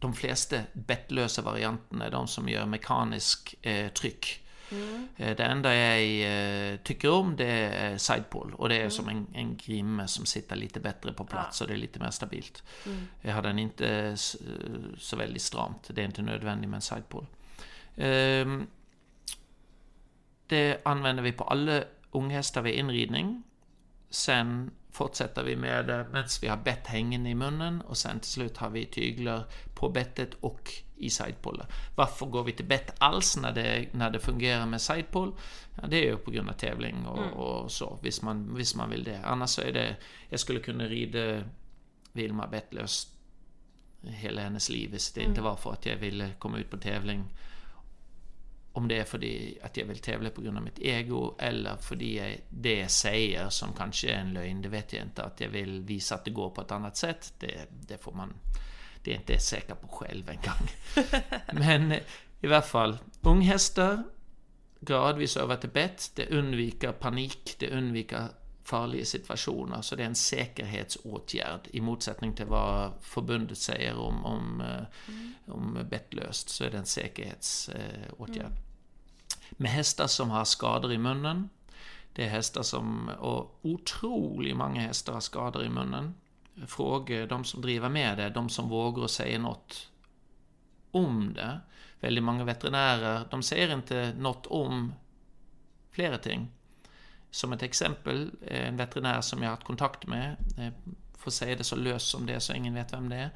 [0.00, 4.38] de flesta bettlösa varianterna, de som gör mekanisk eh, tryck.
[4.70, 5.08] Mm.
[5.16, 9.26] Eh, Det enda jag eh, tycker om det är sidepull och det är som en,
[9.34, 12.62] en grimme som sitter lite bättre på plats och det är lite mer stabilt.
[12.86, 12.98] Mm.
[13.22, 14.36] Jag har den inte s-
[14.98, 17.26] så väldigt stramt, det är inte nödvändigt med en sidepull.
[17.96, 18.66] Ehm,
[20.46, 23.42] Det använder vi på alla unghästar vid inridning.
[24.10, 28.30] Sen fortsätter vi med det medan vi har bett hängande i munnen och sen till
[28.30, 29.44] slut har vi tyglar
[29.74, 31.66] på bettet och i sidepollen.
[31.94, 35.34] Varför går vi till bett alls när det, när det fungerar med sidepoll?
[35.80, 38.90] Ja, det är ju på grund av tävling och, och så, hvis man, hvis man
[38.90, 39.20] vill det.
[39.24, 39.96] Annars så är det,
[40.28, 41.42] jag skulle kunna rida
[42.12, 43.08] Vilma bettlös
[44.02, 47.24] hela hennes liv, hvis det inte var för att jag ville komma ut på tävling
[48.72, 49.18] om det är för
[49.62, 53.48] att jag vill tävla på grund av mitt ego eller för det, det jag säger
[53.48, 55.22] som kanske är en lögn, det vet jag inte.
[55.22, 58.34] Att jag vill visa att det går på ett annat sätt, det, det får man...
[59.04, 61.04] Det är inte säker på själv en gång.
[61.60, 62.00] Men i
[62.46, 64.02] alla fall, unghästar,
[64.80, 68.28] gradvis över till bett, det undviker panik, det undviker
[68.64, 74.60] farliga situationer, så det är en säkerhetsåtgärd i motsättning till vad förbundet säger om, om,
[74.60, 78.52] eh, om bettlöst, så är det en säkerhetsåtgärd.
[79.50, 81.48] Med hästar som har skador i munnen,
[82.12, 86.14] det är hästar som, och otroligt många hästar har skador i munnen.
[86.66, 89.90] Fråga de som driver med det, de som vågar säga något
[90.90, 91.60] om det.
[92.00, 94.92] Väldigt många veterinärer, de säger inte något om
[95.90, 96.48] flera ting.
[97.32, 100.72] Som ett exempel, eh, en veterinär som jag har haft kontakt med, eh,
[101.18, 103.30] får säga det så löst som det så ingen vet vem det är,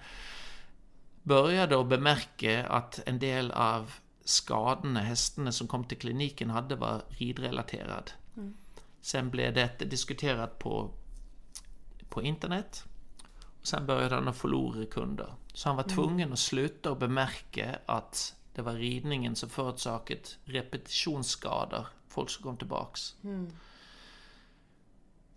[1.22, 3.92] började att bemärka att en del av
[4.24, 8.10] skadorna hästarna som kom till kliniken hade var ridrelaterad.
[9.00, 10.90] Sen blev det diskuterat på,
[12.08, 12.84] på internet.
[13.60, 15.34] Och sen började han att förlora kunder.
[15.52, 21.86] Så han var tvungen att sluta och bemärka att det var ridningen som förorsakat repetitionsskador.
[22.08, 23.14] Folk som kom tillbaks.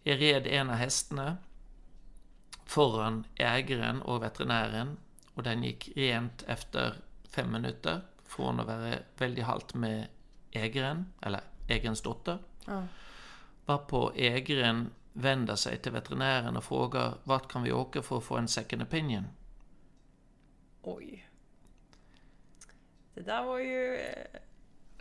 [0.09, 1.37] Jag red en av hästarna
[2.65, 4.97] föran ägaren och veterinären
[5.33, 10.07] och den gick rent efter fem minuter från att vara väldigt halt med
[10.51, 12.39] ägaren, eller ägarens dotter.
[12.65, 12.87] Ja.
[13.65, 18.37] Varpå ägaren vänder sig till veterinären och frågar vart kan vi åka för att få
[18.37, 19.25] en second opinion?
[20.81, 21.29] Oj.
[23.13, 24.39] Det där var ju eh,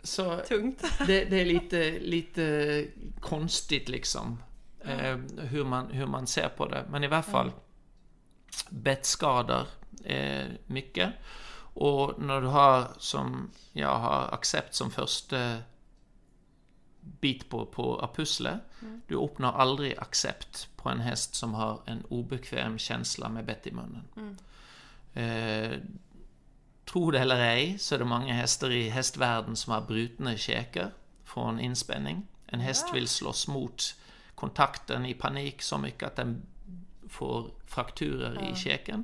[0.03, 0.83] Så tungt.
[1.07, 2.85] det, det är lite, lite
[3.19, 4.37] konstigt liksom.
[4.85, 6.85] Eh, hur, man, hur man ser på det.
[6.89, 7.51] Men i alla fall.
[8.69, 9.67] Bettskador.
[10.03, 11.13] Eh, mycket.
[11.73, 15.57] Och när du har, som jag har accept som första
[17.01, 18.59] bit på, på pusslet.
[19.07, 23.71] Du uppnår aldrig accept på en häst som har en obekväm känsla med bett i
[23.71, 24.37] munnen.
[25.13, 25.77] Eh,
[26.85, 30.91] Tro det eller ej, så är det många hästar i hästvärlden som har brutna käkar
[31.23, 32.27] från inspänning.
[32.47, 32.93] En häst Ja.
[32.93, 33.95] vill slåss mot
[34.39, 36.41] kontakten i panik så mycket att den
[37.09, 39.03] får frakturer i käken.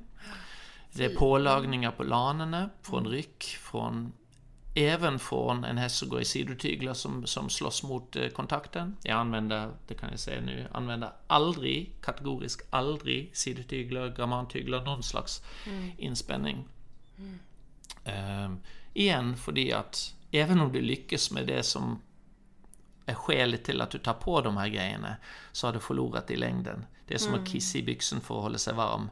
[0.94, 4.14] Det är pålagningar på lanerna, från ryck, från
[4.78, 8.98] Även från en häst som går i sidotyglar som, som slåss mot eh, kontakten.
[9.04, 15.44] Jag använder, det kan jag säga nu, använder aldrig, kategoriskt aldrig sidotyglar, grammantyglar, någon slags
[15.98, 16.68] inspänning.
[18.04, 18.60] Ehm,
[18.94, 22.02] igen, för att även om du lyckas med det som
[23.14, 25.16] skälet till att du tar på de här grejerna
[25.52, 26.86] så har du förlorat i längden.
[27.08, 29.10] Det är som att kissa i byxan för att hålla sig varm.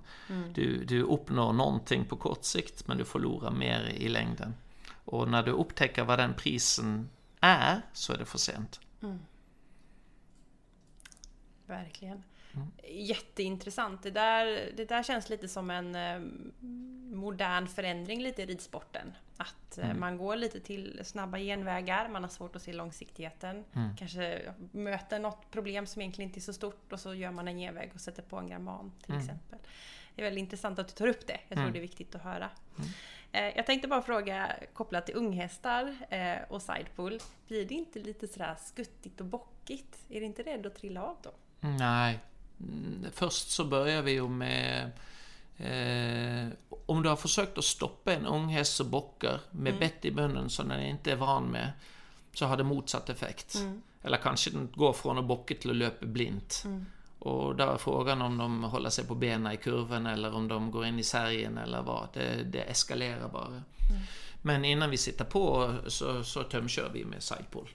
[0.54, 4.54] Du, du uppnår någonting på kort sikt men du förlorar mer i längden.
[5.06, 8.80] Och när du upptäcker vad den prisen är så är det för sent.
[11.66, 12.24] Verkligen.
[12.88, 14.04] Jätteintressant.
[14.04, 16.20] Det där, det där känns lite som en eh,
[17.16, 19.14] modern förändring lite i ridsporten.
[19.38, 23.64] Att eh, man går lite till snabba genvägar, man har svårt att se långsiktigheten.
[23.98, 27.58] Kanske möter något problem som egentligen inte är så stort och så gör man en
[27.58, 29.60] genväg och sätter på en gramman till exempel.
[30.16, 31.40] Det är väldigt intressant att du tar upp det.
[31.48, 32.50] Jag tror det är viktigt att höra.
[33.32, 35.96] Eh, Jag tänkte bara fråga, kopplat till unghästar
[36.50, 37.20] och sidepull.
[37.48, 39.98] Blir det inte lite sådär skuttigt och bockigt?
[40.10, 41.32] Är det inte rädd att trilla av då?
[41.60, 42.20] Nej.
[42.60, 44.92] Mm, Först så börjar vi ju med...
[45.58, 46.48] Eh,
[46.86, 50.50] om du har försökt att stoppa en ung häst som bockar med bett i munnen
[50.50, 51.72] som den inte är van med,
[52.34, 53.56] så har det motsatt effekt.
[54.02, 56.64] Eller kanske den går från att bocka till att löpa blint.
[57.20, 60.72] Och då är frågan om de håller sig på benen i kurvan eller om de
[60.72, 62.08] går in i sargen eller vad.
[62.14, 63.62] Det, det eskalerar bara.
[64.46, 67.70] Men innan vi sitter på så, så tömkör vi med sidepull.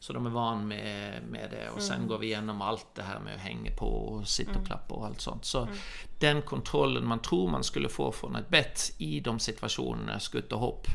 [0.00, 1.70] Så de är van med, med det.
[1.70, 4.66] Och sen går vi igenom allt det här med att hänga på och sitta och
[4.66, 5.44] klappa och allt sånt.
[5.44, 5.68] Så
[6.18, 10.60] den kontrollen man tror man skulle få från ett bett i de situationerna, skutt och
[10.60, 10.86] hopp,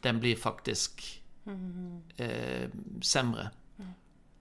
[0.00, 1.00] den blir faktiskt
[2.16, 2.68] eh,
[3.02, 3.50] sämre.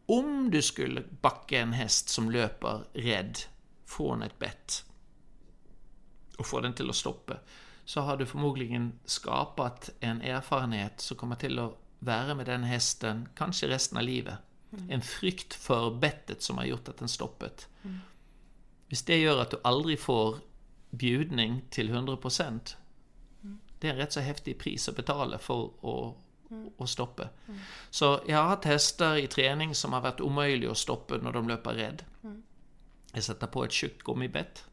[0.06, 3.38] Om du skulle backa en häst som löper rädd
[3.86, 4.86] från ett bett
[6.38, 7.38] och få den till att stoppa,
[7.88, 13.30] så har du förmodligen skapat en erfarenhet som kommer till att vara med den hästen,
[13.36, 14.36] kanske resten av livet.
[14.90, 17.68] En frykt för bettet som har gjort att den stoppat.
[18.88, 20.38] Hvis det gör att du aldrig får
[20.90, 22.76] bjudning till 100%,
[23.80, 26.16] det är en rätt så häftig pris att betala för att,
[26.78, 27.30] att stoppa.
[27.90, 31.48] Så jag har haft hästar i träning som har varit omöjliga att stoppa när de
[31.48, 32.04] löper rädd.
[33.14, 34.66] Jag sätter på ett tjockt gummibett.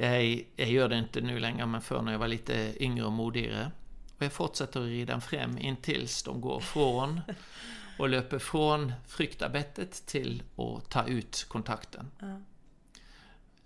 [0.00, 3.12] Jag, jag gör det inte nu längre, men förr när jag var lite yngre och
[3.12, 3.70] modigare.
[4.16, 7.20] Och jag fortsätter att rida fram intills de går från
[7.98, 12.10] och löper från fryktabettet till att ta ut kontakten.
[12.18, 12.40] Ja.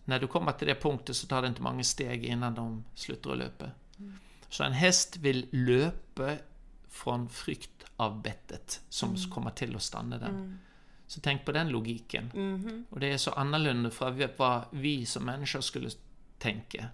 [0.04, 3.30] När du kommer till det punkten så tar det inte många steg innan de slutar
[3.30, 3.70] att löpa.
[4.48, 6.36] Så en häst vill löpa
[6.88, 10.58] från frykt av bettet som kommer till att stanna den.
[11.06, 12.30] Så tänk på den logiken.
[12.90, 15.90] Och det är så annorlunda från vad vi som människor skulle
[16.42, 16.86] tänka.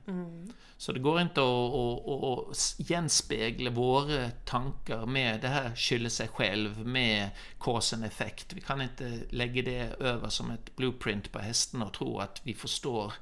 [0.77, 6.29] Så det går inte att, att, att, genspegla våra tankar med det här skylla sig
[6.29, 7.31] själv, med
[7.61, 8.53] cause effekt.
[8.53, 12.55] Vi kan inte lägga det över som ett blueprint på hästen och tro att vi
[12.55, 13.13] förstår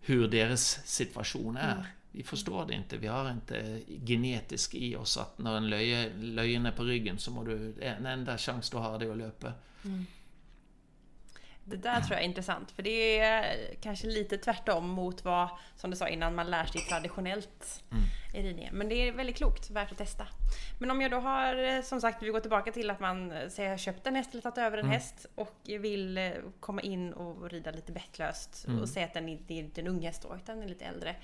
[0.00, 1.86] hur deras situation är.
[2.12, 2.96] Vi förstår det inte.
[2.96, 7.30] Vi har inte genetiskt i oss att när en löje, löjen är på ryggen så
[7.30, 9.52] må du, en enda chans du har det är att löpa.
[11.70, 15.90] Det där tror jag är intressant, för det är kanske lite tvärtom mot vad, som
[15.90, 17.84] du sa innan, man lär sig traditionellt
[18.34, 18.74] i ridningen.
[18.74, 20.26] Men det är väldigt klokt, värt att testa.
[20.78, 23.48] Men om jag då har, eh, som sagt, vi går tillbaka till att man eh,
[23.48, 26.30] säger har köpt en häst eller tagit över en häst och vill eh,
[26.60, 30.22] komma in och rida lite bettlöst och säga att den inte är en ung häst
[30.22, 31.16] då, utan den är lite äldre.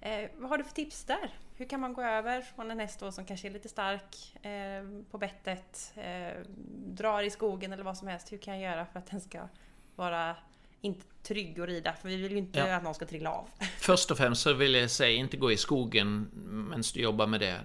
[0.00, 1.30] Eh, vad har du för tips där?
[1.56, 5.04] Hur kan man gå över från en häst då som kanske är lite stark eh,
[5.10, 6.40] på bettet, eh,
[6.86, 8.32] drar i skogen eller vad som helst.
[8.32, 9.48] Hur kan jag göra för att den ska
[9.96, 10.36] vara
[10.80, 11.92] inte trygg att rida?
[12.02, 12.76] För vi vill ju inte Ja.
[12.76, 13.48] att någon ska trilla av.
[13.78, 16.30] Först och främst så vill jag säga inte gå i skogen
[16.68, 17.60] medan du jobbar med det.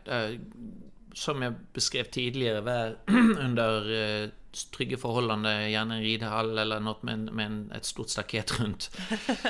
[1.14, 2.96] Som jag beskrev tidigare,
[3.40, 3.92] under
[4.24, 4.30] eh,
[4.78, 8.98] trygga förhållanden, gärna en ridhall eller något med, med ett stort staket runt.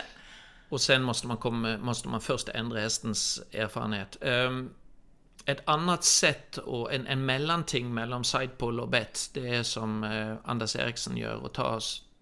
[0.69, 4.17] Och sen måste man, komma, måste man först ändra hästens erfarenhet.
[4.21, 4.69] Ehm,
[5.45, 10.35] Ett annat sätt och en, en mellanting mellan sidepull och bet, det är som eh,
[10.43, 11.79] Anders Eriksson gör och tar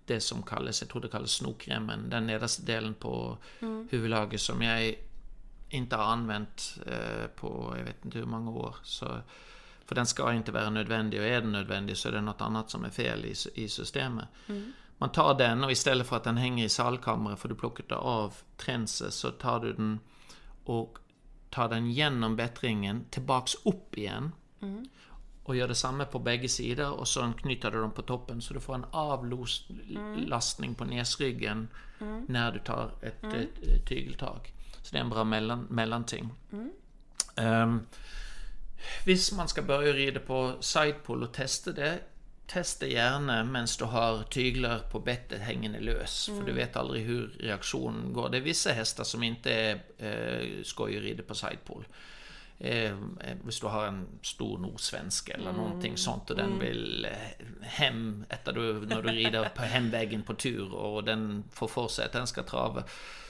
[0.07, 3.37] det som kallas, jag tror det kallas snokremmen, den nedersta delen på
[3.89, 4.95] huvudlaget som jag
[5.69, 8.75] inte har använt eh, på jag vet inte hur många år.
[8.83, 9.17] Så,
[9.85, 12.69] för den ska inte vara nödvändig och är den nödvändig så är det något annat
[12.69, 14.25] som är fel i, i systemet.
[14.97, 18.33] Man tar den och istället för att den hänger i salkammaren för du plockar av
[18.57, 19.99] tränse så tar du den
[20.63, 20.97] och
[21.49, 24.31] tar den genom bättringen tillbaks upp igen.
[25.47, 28.59] Och gör detsamma på bägge sidor och så knyter du dem på toppen så du
[28.59, 31.67] får en avlastning på näsryggen
[32.27, 34.53] när du tar ett, ett, ett tygeltag.
[34.81, 36.33] Så det är en bra mellan, mellanting.
[37.35, 37.85] Um,
[39.05, 41.99] Visst man ska börja rida på sidepull och testa det.
[42.47, 46.25] Testa gärna medan du har tyglar på bettet hängande lös.
[46.25, 48.29] För du vet aldrig hur reaktionen går.
[48.29, 51.85] Det är vissa hästar som inte är eh, skoj att rida på sidepull.
[52.59, 55.61] Eh, Om du har en stor nordsvensk eller mm.
[55.61, 56.59] någonting sånt och den mm.
[56.59, 61.67] vill eh, hem efter du, när du rider på hemvägen på tur och den får
[61.67, 62.83] för sig att den ska trava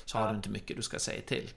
[0.05, 1.49] så har du inte mycket du ska säga till.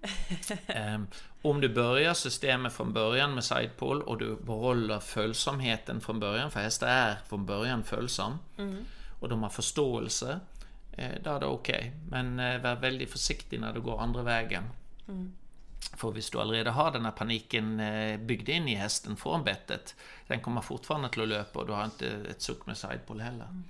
[0.94, 1.06] Um,
[1.42, 6.60] om du börjar systemet från början med sidepole och du behåller följsamheten från början, för
[6.60, 8.84] hästar är från början följsam mm.
[9.20, 10.40] och de har förståelse,
[10.92, 11.78] eh, då är det okej.
[11.78, 11.90] Okay.
[12.10, 14.64] Men eh, var väldigt försiktig när du går andra vägen.
[15.08, 15.32] Mm.
[15.96, 19.96] För om du allerede har den här paniken eh, byggd in i hästen från bettet,
[20.26, 23.44] den kommer fortfarande till att löpa och du har inte ett suck med sidepole heller.
[23.44, 23.64] Mm.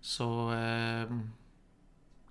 [0.00, 1.10] Så eh,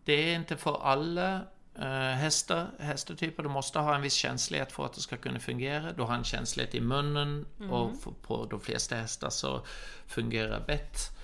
[0.06, 1.42] det är inte för alla
[1.80, 3.44] uh, hästar, hästartyper.
[3.44, 5.94] Du måste ha en viss känslighet för att det ska kunna fungera.
[5.94, 7.72] Du har en känslighet i munnen mm.
[7.72, 7.92] och
[8.22, 9.62] på de flesta hästar så
[10.08, 11.18] fungerar bett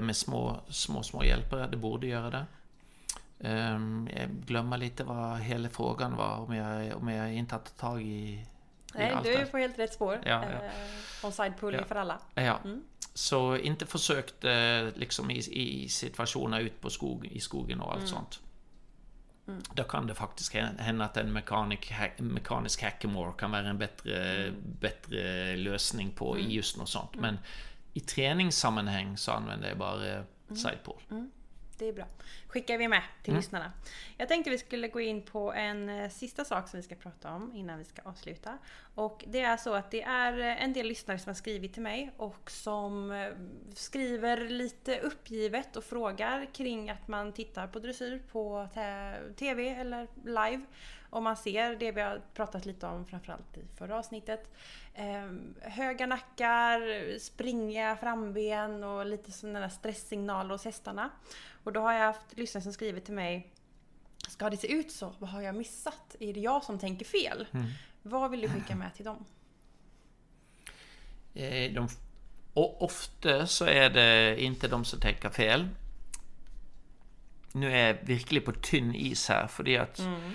[0.00, 1.68] med små, små, små hjälpare.
[1.70, 2.46] Det borde göra det.
[3.38, 7.76] Um, jag glömmer lite vad hela frågan var, om jag, om jag inte har tagit
[7.76, 8.46] tag i
[8.94, 10.20] Nej, du är på helt rätt spår.
[10.24, 10.64] Ja, ja.
[10.64, 11.86] Eh, on side pulling ja.
[11.86, 12.18] för alla.
[12.34, 12.58] Ja.
[12.64, 12.82] Mm.
[13.14, 17.98] Så inte försökt eh, liksom i, i situationer ut på skog, i skogen och allt
[17.98, 18.08] mm.
[18.08, 18.40] sånt.
[19.48, 19.62] Mm.
[19.74, 24.54] Då kan det faktiskt hända att en mekanik, mekanisk hackamore kan vara en bättre, mm.
[24.80, 26.50] bättre lösning på mm.
[26.50, 27.14] just något sånt.
[27.14, 27.22] Mm.
[27.22, 27.38] Men
[27.94, 31.00] i träningssammanhang så använder jag bara sidepole.
[31.10, 31.30] Mm
[31.78, 32.06] det är bra.
[32.48, 33.40] Skickar vi med till mm.
[33.40, 33.72] lyssnarna.
[34.16, 37.32] Jag tänkte vi skulle gå in på en eh, sista sak som vi ska prata
[37.32, 38.58] om innan vi ska avsluta.
[38.94, 41.82] Och det är så att det är eh, en del lyssnare som har skrivit till
[41.82, 43.28] mig och som eh,
[43.74, 48.68] skriver lite uppgivet och frågar kring att man tittar på dressyr på
[49.36, 50.66] TV eller live.
[51.10, 54.54] Och man ser det vi har pratat lite om framförallt i förra avsnittet.
[54.94, 55.30] Eh,
[55.70, 56.80] höga nackar,
[57.18, 61.10] springiga framben och lite sådana där stresssignaler hos hästarna.
[61.64, 63.52] Och då har jag haft lyssnare som skrivit till mig
[64.28, 65.14] Ska det se ut så?
[65.18, 66.16] Vad har jag missat?
[66.20, 67.46] Är det jag som tänker fel?
[67.52, 67.66] Mm.
[68.02, 69.24] Vad vill du skicka med till dem?
[71.34, 71.88] Eh, de,
[72.54, 75.68] ofta så är det inte de som tänker fel.
[77.52, 80.32] Nu är jag verkligen på tunn is här, för att mm.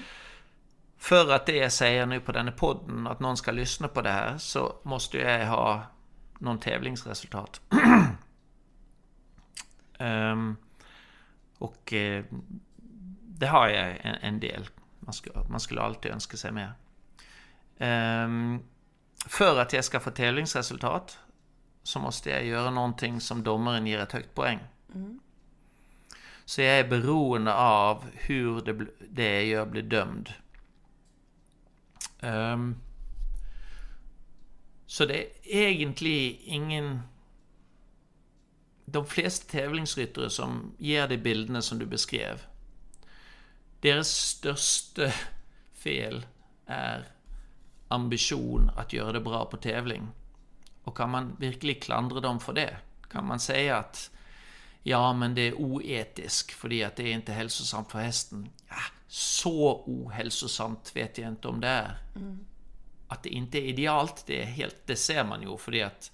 [1.02, 4.02] För att det jag säger nu på den här podden, att någon ska lyssna på
[4.02, 5.84] det här, så måste jag ha
[6.40, 7.62] någon tävlingsresultat.
[10.00, 10.58] um,
[11.58, 12.26] och eh,
[13.22, 14.70] det har jag en, en del.
[15.00, 16.74] Man, ska, man, skulle alltid önska sig mer.
[18.26, 18.64] Um,
[19.28, 21.20] för att jag ska få tävlingsresultat
[21.84, 24.60] så måste jag göra någonting som domaren ger ett högt poäng.
[24.96, 25.20] Mm.
[26.46, 30.34] Så jag är beroende av hur det, det jag gör blir dömd.
[32.22, 32.76] Um,
[34.86, 37.02] så det är egentligen ingen...
[38.86, 42.42] De flesta tävlingsryttare som ger dig bilderna som du beskrev,
[43.80, 45.12] deras största
[45.74, 46.26] fel
[46.66, 47.08] är
[47.88, 50.08] ambition att göra det bra på tävling.
[50.84, 52.78] Och kan man verkligen klandra dem för det?
[53.12, 54.12] Kan man säga att
[54.84, 58.50] ja, men det är oetiskt för att det är inte hälsosamt för hästen?
[58.68, 58.76] Ja,
[59.12, 61.98] så ohälsosamt vet jag inte om det är.
[62.16, 62.40] Mm.
[63.08, 66.12] Att det inte är idealt, det, är helt, det ser man ju för det att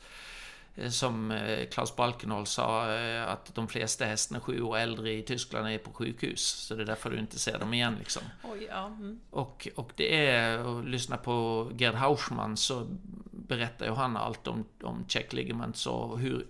[0.75, 5.21] eh, som eh, Klaus Balkenhol sa, eh, att de flesta hästarna sju år äldre i
[5.21, 6.41] Tyskland är på sjukhus.
[6.41, 7.95] Så det är därför du inte ser dem igen.
[7.99, 8.23] Liksom.
[8.43, 8.85] Oj, ja.
[8.85, 9.19] mm.
[9.29, 12.87] och, och det är, att lyssna på Gerd Hauschmann så
[13.31, 16.47] berättar ju han allt om, om check ligaments och hur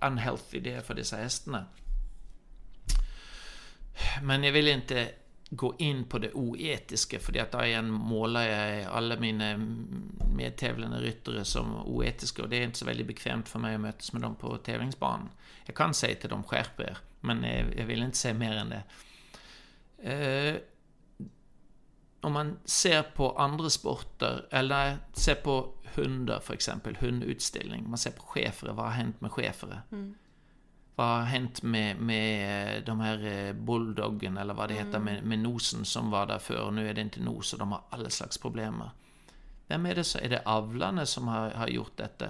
[0.00, 1.66] unhealthy det är för dessa hästarna.
[4.22, 5.10] Men jag vill inte
[5.50, 9.56] gå in på det oetiska, för att där igen målar jag alla mina
[10.36, 14.12] medtävlande ryttare som oetiska och det är inte så väldigt bekvämt för mig att mötas
[14.12, 15.28] med dem på tävlingsbanan.
[15.66, 17.44] Jag kan säga till dem skärp er, men
[17.76, 18.82] jag vill inte säga mer än det.
[20.02, 20.56] Eh,
[22.20, 27.88] om man ser på andra sporter, eller ser på hundar för exempel, hundutställning.
[27.88, 29.82] Man ser på schäfere, vad har hänt med schäfere?
[29.92, 30.14] Mm.
[31.00, 34.86] Vad har hänt med, med de här eh, bulldoggen eller vad det mm.
[34.86, 37.72] heter med, med nosen som var där förr nu är det inte nos och de
[37.72, 38.82] har alla slags problem.
[39.66, 40.18] Vem är det så?
[40.18, 42.26] Är det avlarna som har, har gjort detta?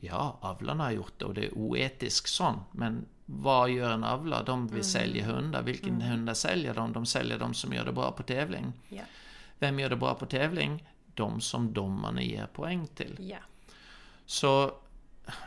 [0.00, 2.62] Ja, avlarna har gjort det och det är oetiskt sånt.
[2.72, 4.44] Men vad gör en avlare?
[4.44, 4.84] De vill mm.
[4.84, 5.62] sälja hundar.
[5.62, 6.08] Vilken mm.
[6.08, 6.92] hundar säljer de?
[6.92, 8.72] De säljer de som gör det bra på tävling.
[8.90, 9.06] Yeah.
[9.58, 10.88] Vem gör det bra på tävling?
[11.14, 13.16] De som domarna ger poäng till.
[13.20, 13.42] Yeah.
[14.26, 14.72] Så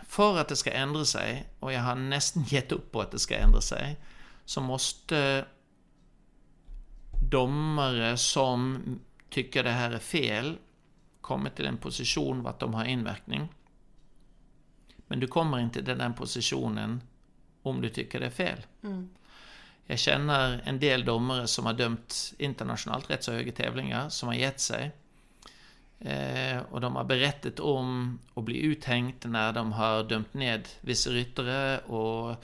[0.07, 3.19] för att det ska ändra sig, och jag har nästan gett upp på att det
[3.19, 3.97] ska ändra sig,
[4.45, 5.45] så måste
[7.29, 8.81] domare som
[9.29, 10.57] tycker det här är fel
[11.21, 13.47] komma till en position vart de har inverkning.
[15.07, 17.01] Men du kommer inte till den positionen
[17.61, 18.65] om du tycker det är fel.
[18.83, 19.09] Mm.
[19.85, 24.35] Jag känner en del domare som har dömt internationellt rätt så höga tävlingar, som har
[24.35, 24.91] gett sig.
[26.01, 31.09] Eh, och de har berättat om att bli uthängt när de har dömt ned vissa
[31.09, 32.35] ryttare och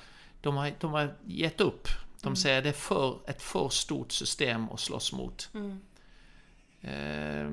[0.42, 1.88] de har, de har gett upp.
[2.22, 5.50] De säger att det är för, ett för stort system att slåss mot.
[6.82, 7.50] Eh,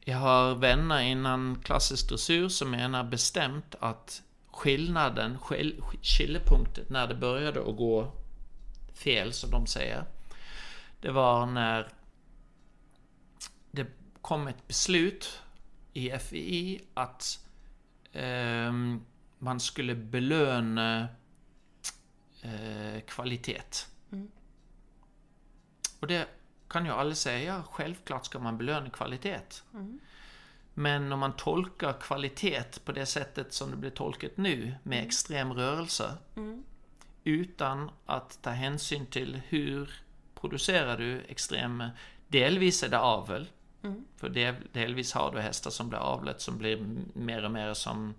[0.00, 7.14] jag har vänner innan klassisk dressyr som menar bestämt att skillnaden, skill- skiljepunkten när det
[7.14, 8.12] började att gå
[8.94, 10.04] fel, som de säger,
[11.00, 11.88] det var när
[13.70, 13.86] det
[14.22, 15.42] kom ett beslut
[15.92, 17.46] i FI att
[18.12, 19.04] ehm,
[19.38, 21.08] man skulle belöna
[22.42, 23.62] eh, kvalitet.
[26.00, 26.28] Och det
[26.68, 29.40] kan ju alla säga, självklart ska man belöna kvalitet.
[30.74, 35.52] Men om man tolkar kvalitet på det sättet som det blir tolkat nu, med extrem
[35.52, 36.16] rörelse,
[37.24, 39.94] utan att ta hänsyn till hur
[40.34, 41.84] producerar du extrem...
[42.28, 43.48] Delvis är det avel,
[44.16, 48.14] för del, delvis har du hästar som blir avlet som blir mer och mer som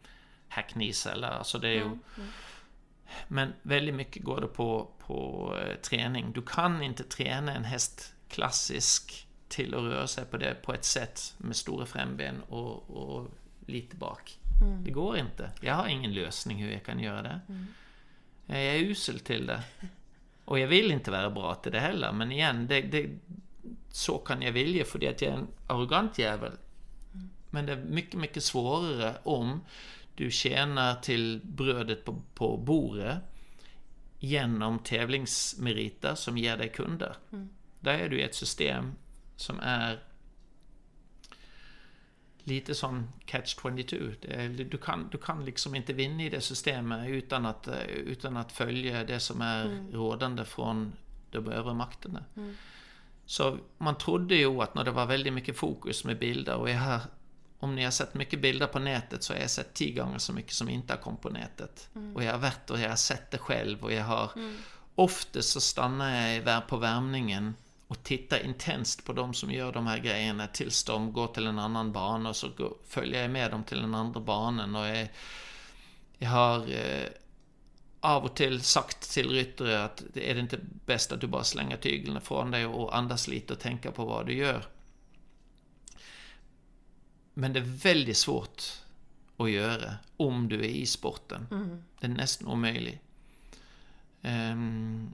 [0.48, 1.98] hackneys eller alltså det är ju...
[3.28, 6.32] Men väldigt mycket går det på, på eh, träning.
[6.32, 10.86] Du kan inte träna en häst klassisk till att röra sig på det på ett
[10.86, 13.28] sätt med stora framben och, och
[13.66, 14.40] lite bak.
[14.84, 15.52] Det går inte.
[15.62, 17.40] Jag har ingen lösning hur jag kan göra det.
[18.46, 19.64] Jag är usel till det.
[20.46, 23.10] Och jag vill inte vara bra till det heller, men igen, det, det,
[23.90, 26.52] så kan jag vilja för det att jag är en arrogant jävel.
[27.50, 29.62] Men det är mycket, mycket svårare om
[30.16, 33.18] du tjänar till brödet på, på bordet
[34.20, 37.16] genom tävlingsmeriter som ger dig kunder.
[37.80, 38.92] Där är du i ett system
[39.36, 40.00] som är
[42.44, 43.98] lite som Catch 22.
[44.22, 48.38] Det är, du, kan, du kan liksom inte vinna i det systemet utan att, utan
[48.38, 50.94] att följa det som är rådande från
[51.32, 52.24] de övre makterna.
[53.26, 56.80] Så man trodde ju att när det var väldigt mycket fokus med bilder och jag
[56.80, 57.00] har,
[57.60, 60.34] om ni har sett mycket bilder på nätet så har jag sett tio gånger så
[60.34, 61.90] mycket som inte har kommit på nätet.
[62.16, 64.32] Och jag har varit och jag har sett det själv och jag har
[64.96, 67.56] Oftast så stannar jag på värmningen
[67.88, 71.60] och tittar intensivt på de som gör de här grejerna tills de går till en
[71.60, 75.08] annan bana och så går, följer jag med dem till den andra banan och jag,
[76.18, 77.08] jag har eh,
[78.04, 81.44] av och till sagt till ryttare att det är det inte bäst att du bara
[81.44, 84.66] slänger tyglarna från dig och andas lite och tänka på vad du gör.
[87.34, 88.64] Men det är väldigt svårt
[89.38, 91.48] att göra om du är i sporten.
[92.00, 93.02] Det är nästan omöjligt.
[94.22, 95.14] Ehm,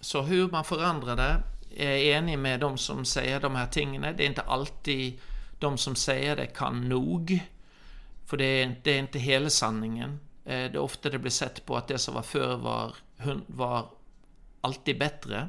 [0.00, 1.42] så hur man förändrar det,
[1.76, 4.02] jag är enig med de som säger de här tingen.
[4.02, 5.20] Det är inte alltid
[5.58, 7.40] de som säger det kan nog.
[8.26, 10.20] För det är, det är inte hela sanningen.
[10.46, 12.94] Eh, Det är ofta det blir sett på att det som var förr var,
[13.46, 13.88] var
[14.60, 15.48] alltid bättre.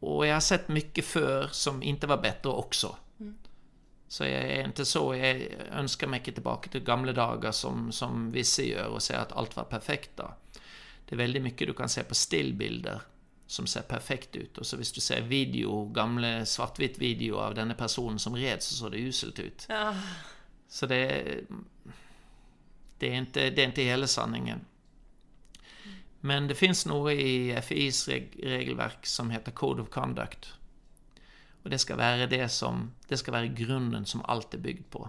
[0.00, 2.96] Och jag har sett mycket för som inte var bättre också.
[4.10, 5.42] Så jag är inte så, jag
[5.72, 9.56] önskar mig inte tillbaka till gamla dagar som, som vissa gör och säger att allt
[9.56, 10.34] var perfekt då.
[11.06, 13.00] Det är väldigt mycket du kan se på stillbilder
[13.46, 14.58] som ser perfekt ut.
[14.58, 18.74] Och så hvis du ser video, gamla svartvitt video av denna person som red så
[18.74, 19.66] såg det uselt ut.
[19.68, 19.94] Ja.
[20.68, 21.24] Så det,
[22.98, 24.60] det, är inte, det är inte hela sanningen.
[26.20, 30.52] Men det finns något i FIs reg- regelverk som heter Code of Conduct.
[31.62, 35.08] Och det ska vara det som, det ska vara grunden som allt är byggt på.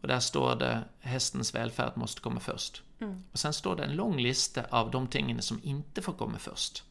[0.00, 2.82] Och där står det hästens välfärd måste komma först.
[3.32, 6.84] Och sen står det en lång lista av de tingen som inte får komma först.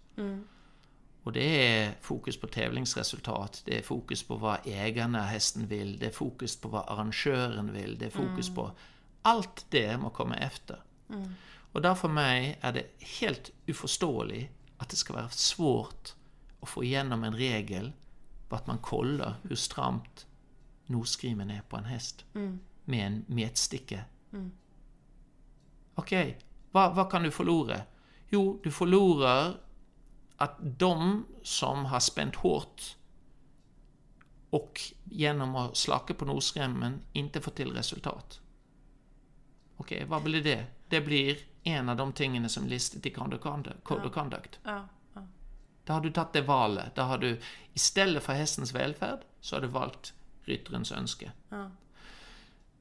[1.23, 6.05] Och det är fokus på tävlingsresultat, det är fokus på vad ägarna hästen vill, det
[6.05, 8.71] är fokus på vad arrangören vill, det är fokus på
[9.23, 10.83] allt det må komma efter.
[11.71, 12.85] Och där för mig är det
[13.21, 16.13] helt oförståeligt att det ska vara svårt
[16.59, 17.91] att få igenom en regel
[18.49, 20.27] på att man kollar hur stramt
[20.85, 22.25] nosgrimen är på en häst
[22.85, 24.03] med en metsticka.
[25.95, 26.39] Okej,
[26.71, 27.81] vad, vad kan du förlora?
[28.29, 29.57] Jo, du förlorar
[30.37, 32.95] att de som har spänt hårt
[34.49, 38.41] och genom att slaka på nosremmen inte får till resultat.
[39.83, 40.65] Okej, vad blir det?
[40.87, 44.59] Det blir en av de tingen som är listat i Code of Conduct.
[44.63, 44.87] Ja.
[45.83, 46.95] Där har du tagit det valet.
[46.95, 47.41] Där har du
[47.73, 51.31] istället för hästens välfärd så har du valt ryttarens önske.
[51.49, 51.71] Ja.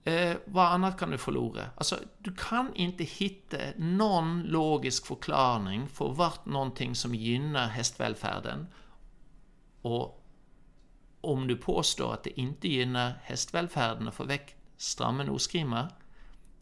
[0.04, 1.64] Eh, vad annat kan du förlora?
[1.76, 8.66] Alltså, du kan inte hitta någon logisk förklaring för vart någonting som gynnar hästvälfärden
[9.82, 10.24] och
[11.20, 15.88] om du påstår att det inte gynnar hästvälfärden att få väck stramma nosgrimmar,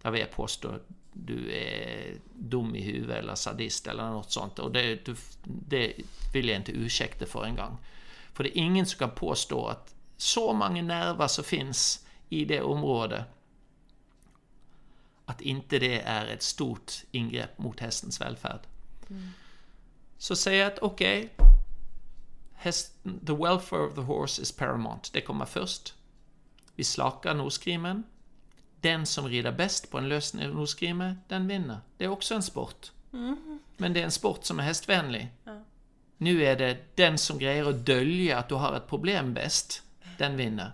[0.02, 4.58] där vill jag påstå att du är dum i huvudet eller sadist eller något sånt.
[4.58, 5.94] Och det, du, det
[6.32, 7.76] vill jag inte ursäkta för en gång.
[8.32, 12.62] För det är ingen som kan påstå att så många nerver som finns i det
[12.62, 13.24] området
[15.24, 18.60] att inte det är ett stort ingrepp mot hästens välfärd.
[20.18, 22.72] Så säg att okej, okay,
[23.26, 25.10] the welfare of the horse is paramount.
[25.12, 25.94] Det kommer först.
[26.74, 28.04] Vi slakar noskrimen.
[28.80, 31.78] Den som rider bäst på en lös nosgrime, den vinner.
[31.96, 32.92] Det är också en sport.
[33.12, 33.58] Mm.
[33.76, 35.28] Men det är en sport som är hästvänlig.
[35.44, 35.64] Ja.
[36.16, 39.82] Nu är det den som grejer att dölja att du har ett problem bäst,
[40.18, 40.72] den vinner.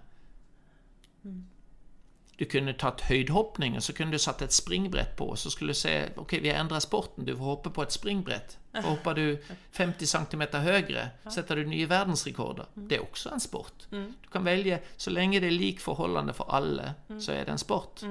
[2.37, 2.45] Mm.
[2.45, 5.75] Du kunde tagit höjdhoppning och så kunde du satt ett springbrett på så skulle du
[5.75, 8.59] säga okej okay, vi har ändrat sporten, du får hoppa på ett springbrett.
[8.73, 12.67] Och hoppar du 50 cm högre sätter du nya världsrekorder.
[12.77, 12.89] Mm.
[12.89, 13.87] Det är också en sport.
[13.93, 14.15] Mm.
[14.23, 17.21] Du kan välja, så länge det är likförhållande för alla mm.
[17.21, 18.03] så är det en sport.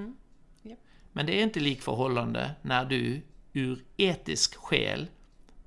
[1.11, 3.21] Men det är inte likförhållande när du
[3.53, 5.07] ur etisk skäl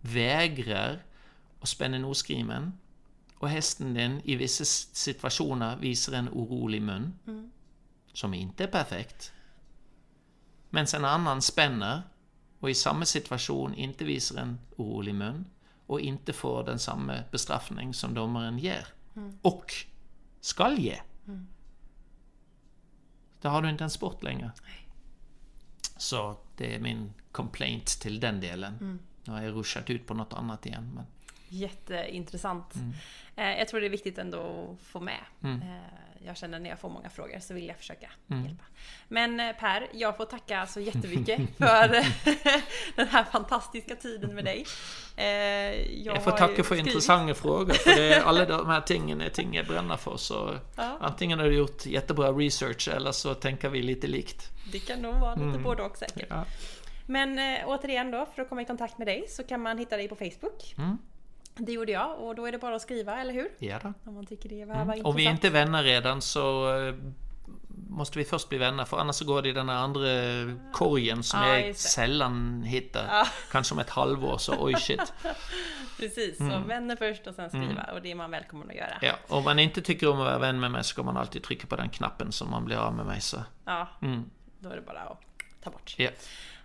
[0.01, 1.03] vägrar
[1.61, 2.73] att spänna nosgrimen
[3.35, 7.15] och hästen din i vissa situationer visar en orolig mun
[8.19, 9.33] som inte är perfekt.
[10.71, 12.03] Men sen annan spänner
[12.61, 15.45] och i samma situation inte visar en orolig mun
[15.87, 18.87] och inte får den samma bestraffning som domaren ger.
[19.16, 19.39] Mm.
[19.43, 19.73] Och
[20.41, 21.01] skall ge.
[21.27, 21.47] Mm.
[23.41, 24.53] Då har du inte en sport längre.
[24.62, 24.89] Nej.
[25.97, 28.75] Så det är min complaint till den delen.
[28.81, 28.99] Mm.
[29.25, 30.91] Nu har jag ruschat ut på något annat igen.
[30.95, 31.07] Men...
[31.49, 32.75] Jätteintressant.
[32.75, 32.93] Mm.
[33.37, 35.25] Eh, jag tror det är viktigt ändå att få med.
[35.43, 35.62] Mm.
[36.21, 38.45] Eh, jag känner när jag får många frågor så vill jag försöka mm.
[38.45, 38.64] hjälpa.
[39.09, 41.89] Men eh, Per, jag får tacka så jättemycket för
[42.97, 44.66] den här fantastiska tiden med dig.
[45.16, 49.29] Jag, jag får tacka för intressanta frågor, för det är, alla de här tingen är
[49.29, 50.16] ting jag bränner för.
[50.16, 50.99] Så ja.
[51.01, 54.51] antingen har du gjort jättebra research eller så tänker vi lite likt.
[54.73, 55.62] Det kan nog vara lite mm.
[55.62, 56.27] både och säkert.
[56.31, 56.45] Ja.
[57.07, 60.09] Men återigen då, för att komma i kontakt med dig så kan man hitta dig
[60.09, 60.75] på Facebook.
[60.79, 60.99] Mm.
[61.59, 63.49] Det gjorde jag och då är det bara att skriva, eller hur?
[63.59, 63.93] Ja då.
[64.05, 64.87] Om man tycker det var, mm.
[64.87, 66.95] var Om vi inte är vänner redan så eh,
[67.89, 70.09] måste vi först bli vänner för annars så går det i den andra
[70.73, 73.07] korgen som ja, jag sällan hittar.
[73.09, 73.27] Ja.
[73.51, 75.13] Kanske om ett halvår så oj shit.
[75.99, 76.53] Precis, mm.
[76.53, 77.95] så vänner först och sen skriva mm.
[77.95, 78.99] och det är man välkommen att göra.
[79.03, 81.43] Ja, om man inte tycker om att vara vän med mig så ska man alltid
[81.43, 83.21] trycka på den knappen som man blir av med mig.
[83.21, 83.37] Så.
[83.65, 84.31] Ja, mm.
[84.59, 85.21] då är det bara att
[85.61, 85.95] ta bort.
[85.99, 86.11] Ja.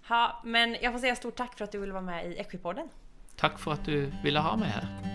[0.07, 2.89] Ha, men jag får säga stort tack för att du ville vara med i Equipodden.
[3.35, 5.13] Tack för att du ville ha mig här.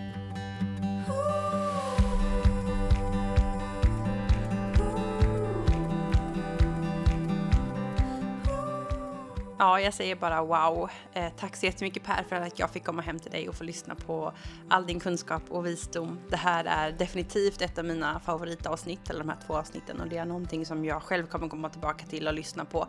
[9.61, 10.91] Ja, jag säger bara wow.
[11.12, 13.64] Eh, tack så jättemycket Per för att jag fick komma hem till dig och få
[13.64, 14.33] lyssna på
[14.69, 16.19] all din kunskap och visdom.
[16.29, 20.16] Det här är definitivt ett av mina favoritavsnitt, eller de här två avsnitten, och det
[20.16, 22.87] är någonting som jag själv kommer komma tillbaka till och lyssna på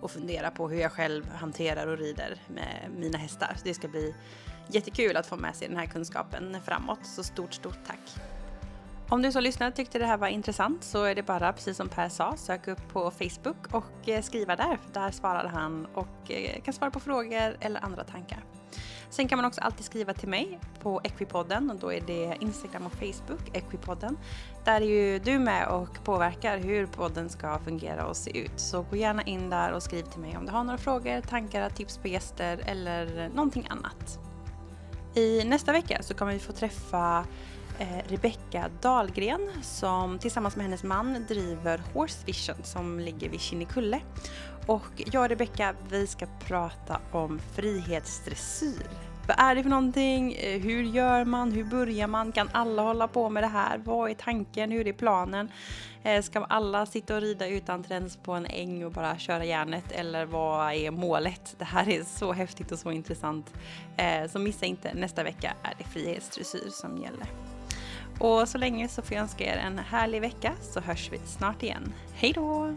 [0.00, 3.54] och fundera på hur jag själv hanterar och rider med mina hästar.
[3.56, 4.14] Så det ska bli
[4.68, 7.06] jättekul att få med sig den här kunskapen framåt.
[7.06, 8.22] Så stort, stort tack!
[9.12, 11.88] Om du som lyssnade tyckte det här var intressant så är det bara, precis som
[11.88, 14.78] Per sa, sök upp på Facebook och eh, skriva där.
[14.92, 18.44] Där svarar han och eh, kan svara på frågor eller andra tankar.
[19.10, 22.86] Sen kan man också alltid skriva till mig på Equipodden och då är det Instagram
[22.86, 24.18] och Facebook, Equipodden.
[24.64, 28.60] Där är ju du med och påverkar hur podden ska fungera och se ut.
[28.60, 31.70] Så gå gärna in där och skriv till mig om du har några frågor, tankar,
[31.70, 34.31] tips på gäster eller någonting annat.
[35.14, 37.24] I nästa vecka så kommer vi få träffa
[37.78, 44.00] eh, Rebecka Dahlgren som tillsammans med hennes man driver Horse Vision som ligger vid Kinnekulle.
[44.66, 48.86] Och jag och Rebecka, vi ska prata om frihetsdressyr.
[49.26, 50.32] Vad är det för någonting?
[50.32, 51.52] Eh, hur gör man?
[51.52, 52.32] Hur börjar man?
[52.32, 53.78] Kan alla hålla på med det här?
[53.78, 54.70] Vad är tanken?
[54.70, 55.48] Hur är planen?
[56.04, 59.92] Eh, ska alla sitta och rida utan träns på en äng och bara köra järnet?
[59.92, 61.54] Eller vad är målet?
[61.58, 63.52] Det här är så häftigt och så intressant.
[63.96, 67.26] Eh, så missa inte, nästa vecka är det frihetsdressyr som gäller.
[68.18, 71.62] Och så länge så får jag önska er en härlig vecka så hörs vi snart
[71.62, 71.92] igen.
[72.14, 72.76] Hej då!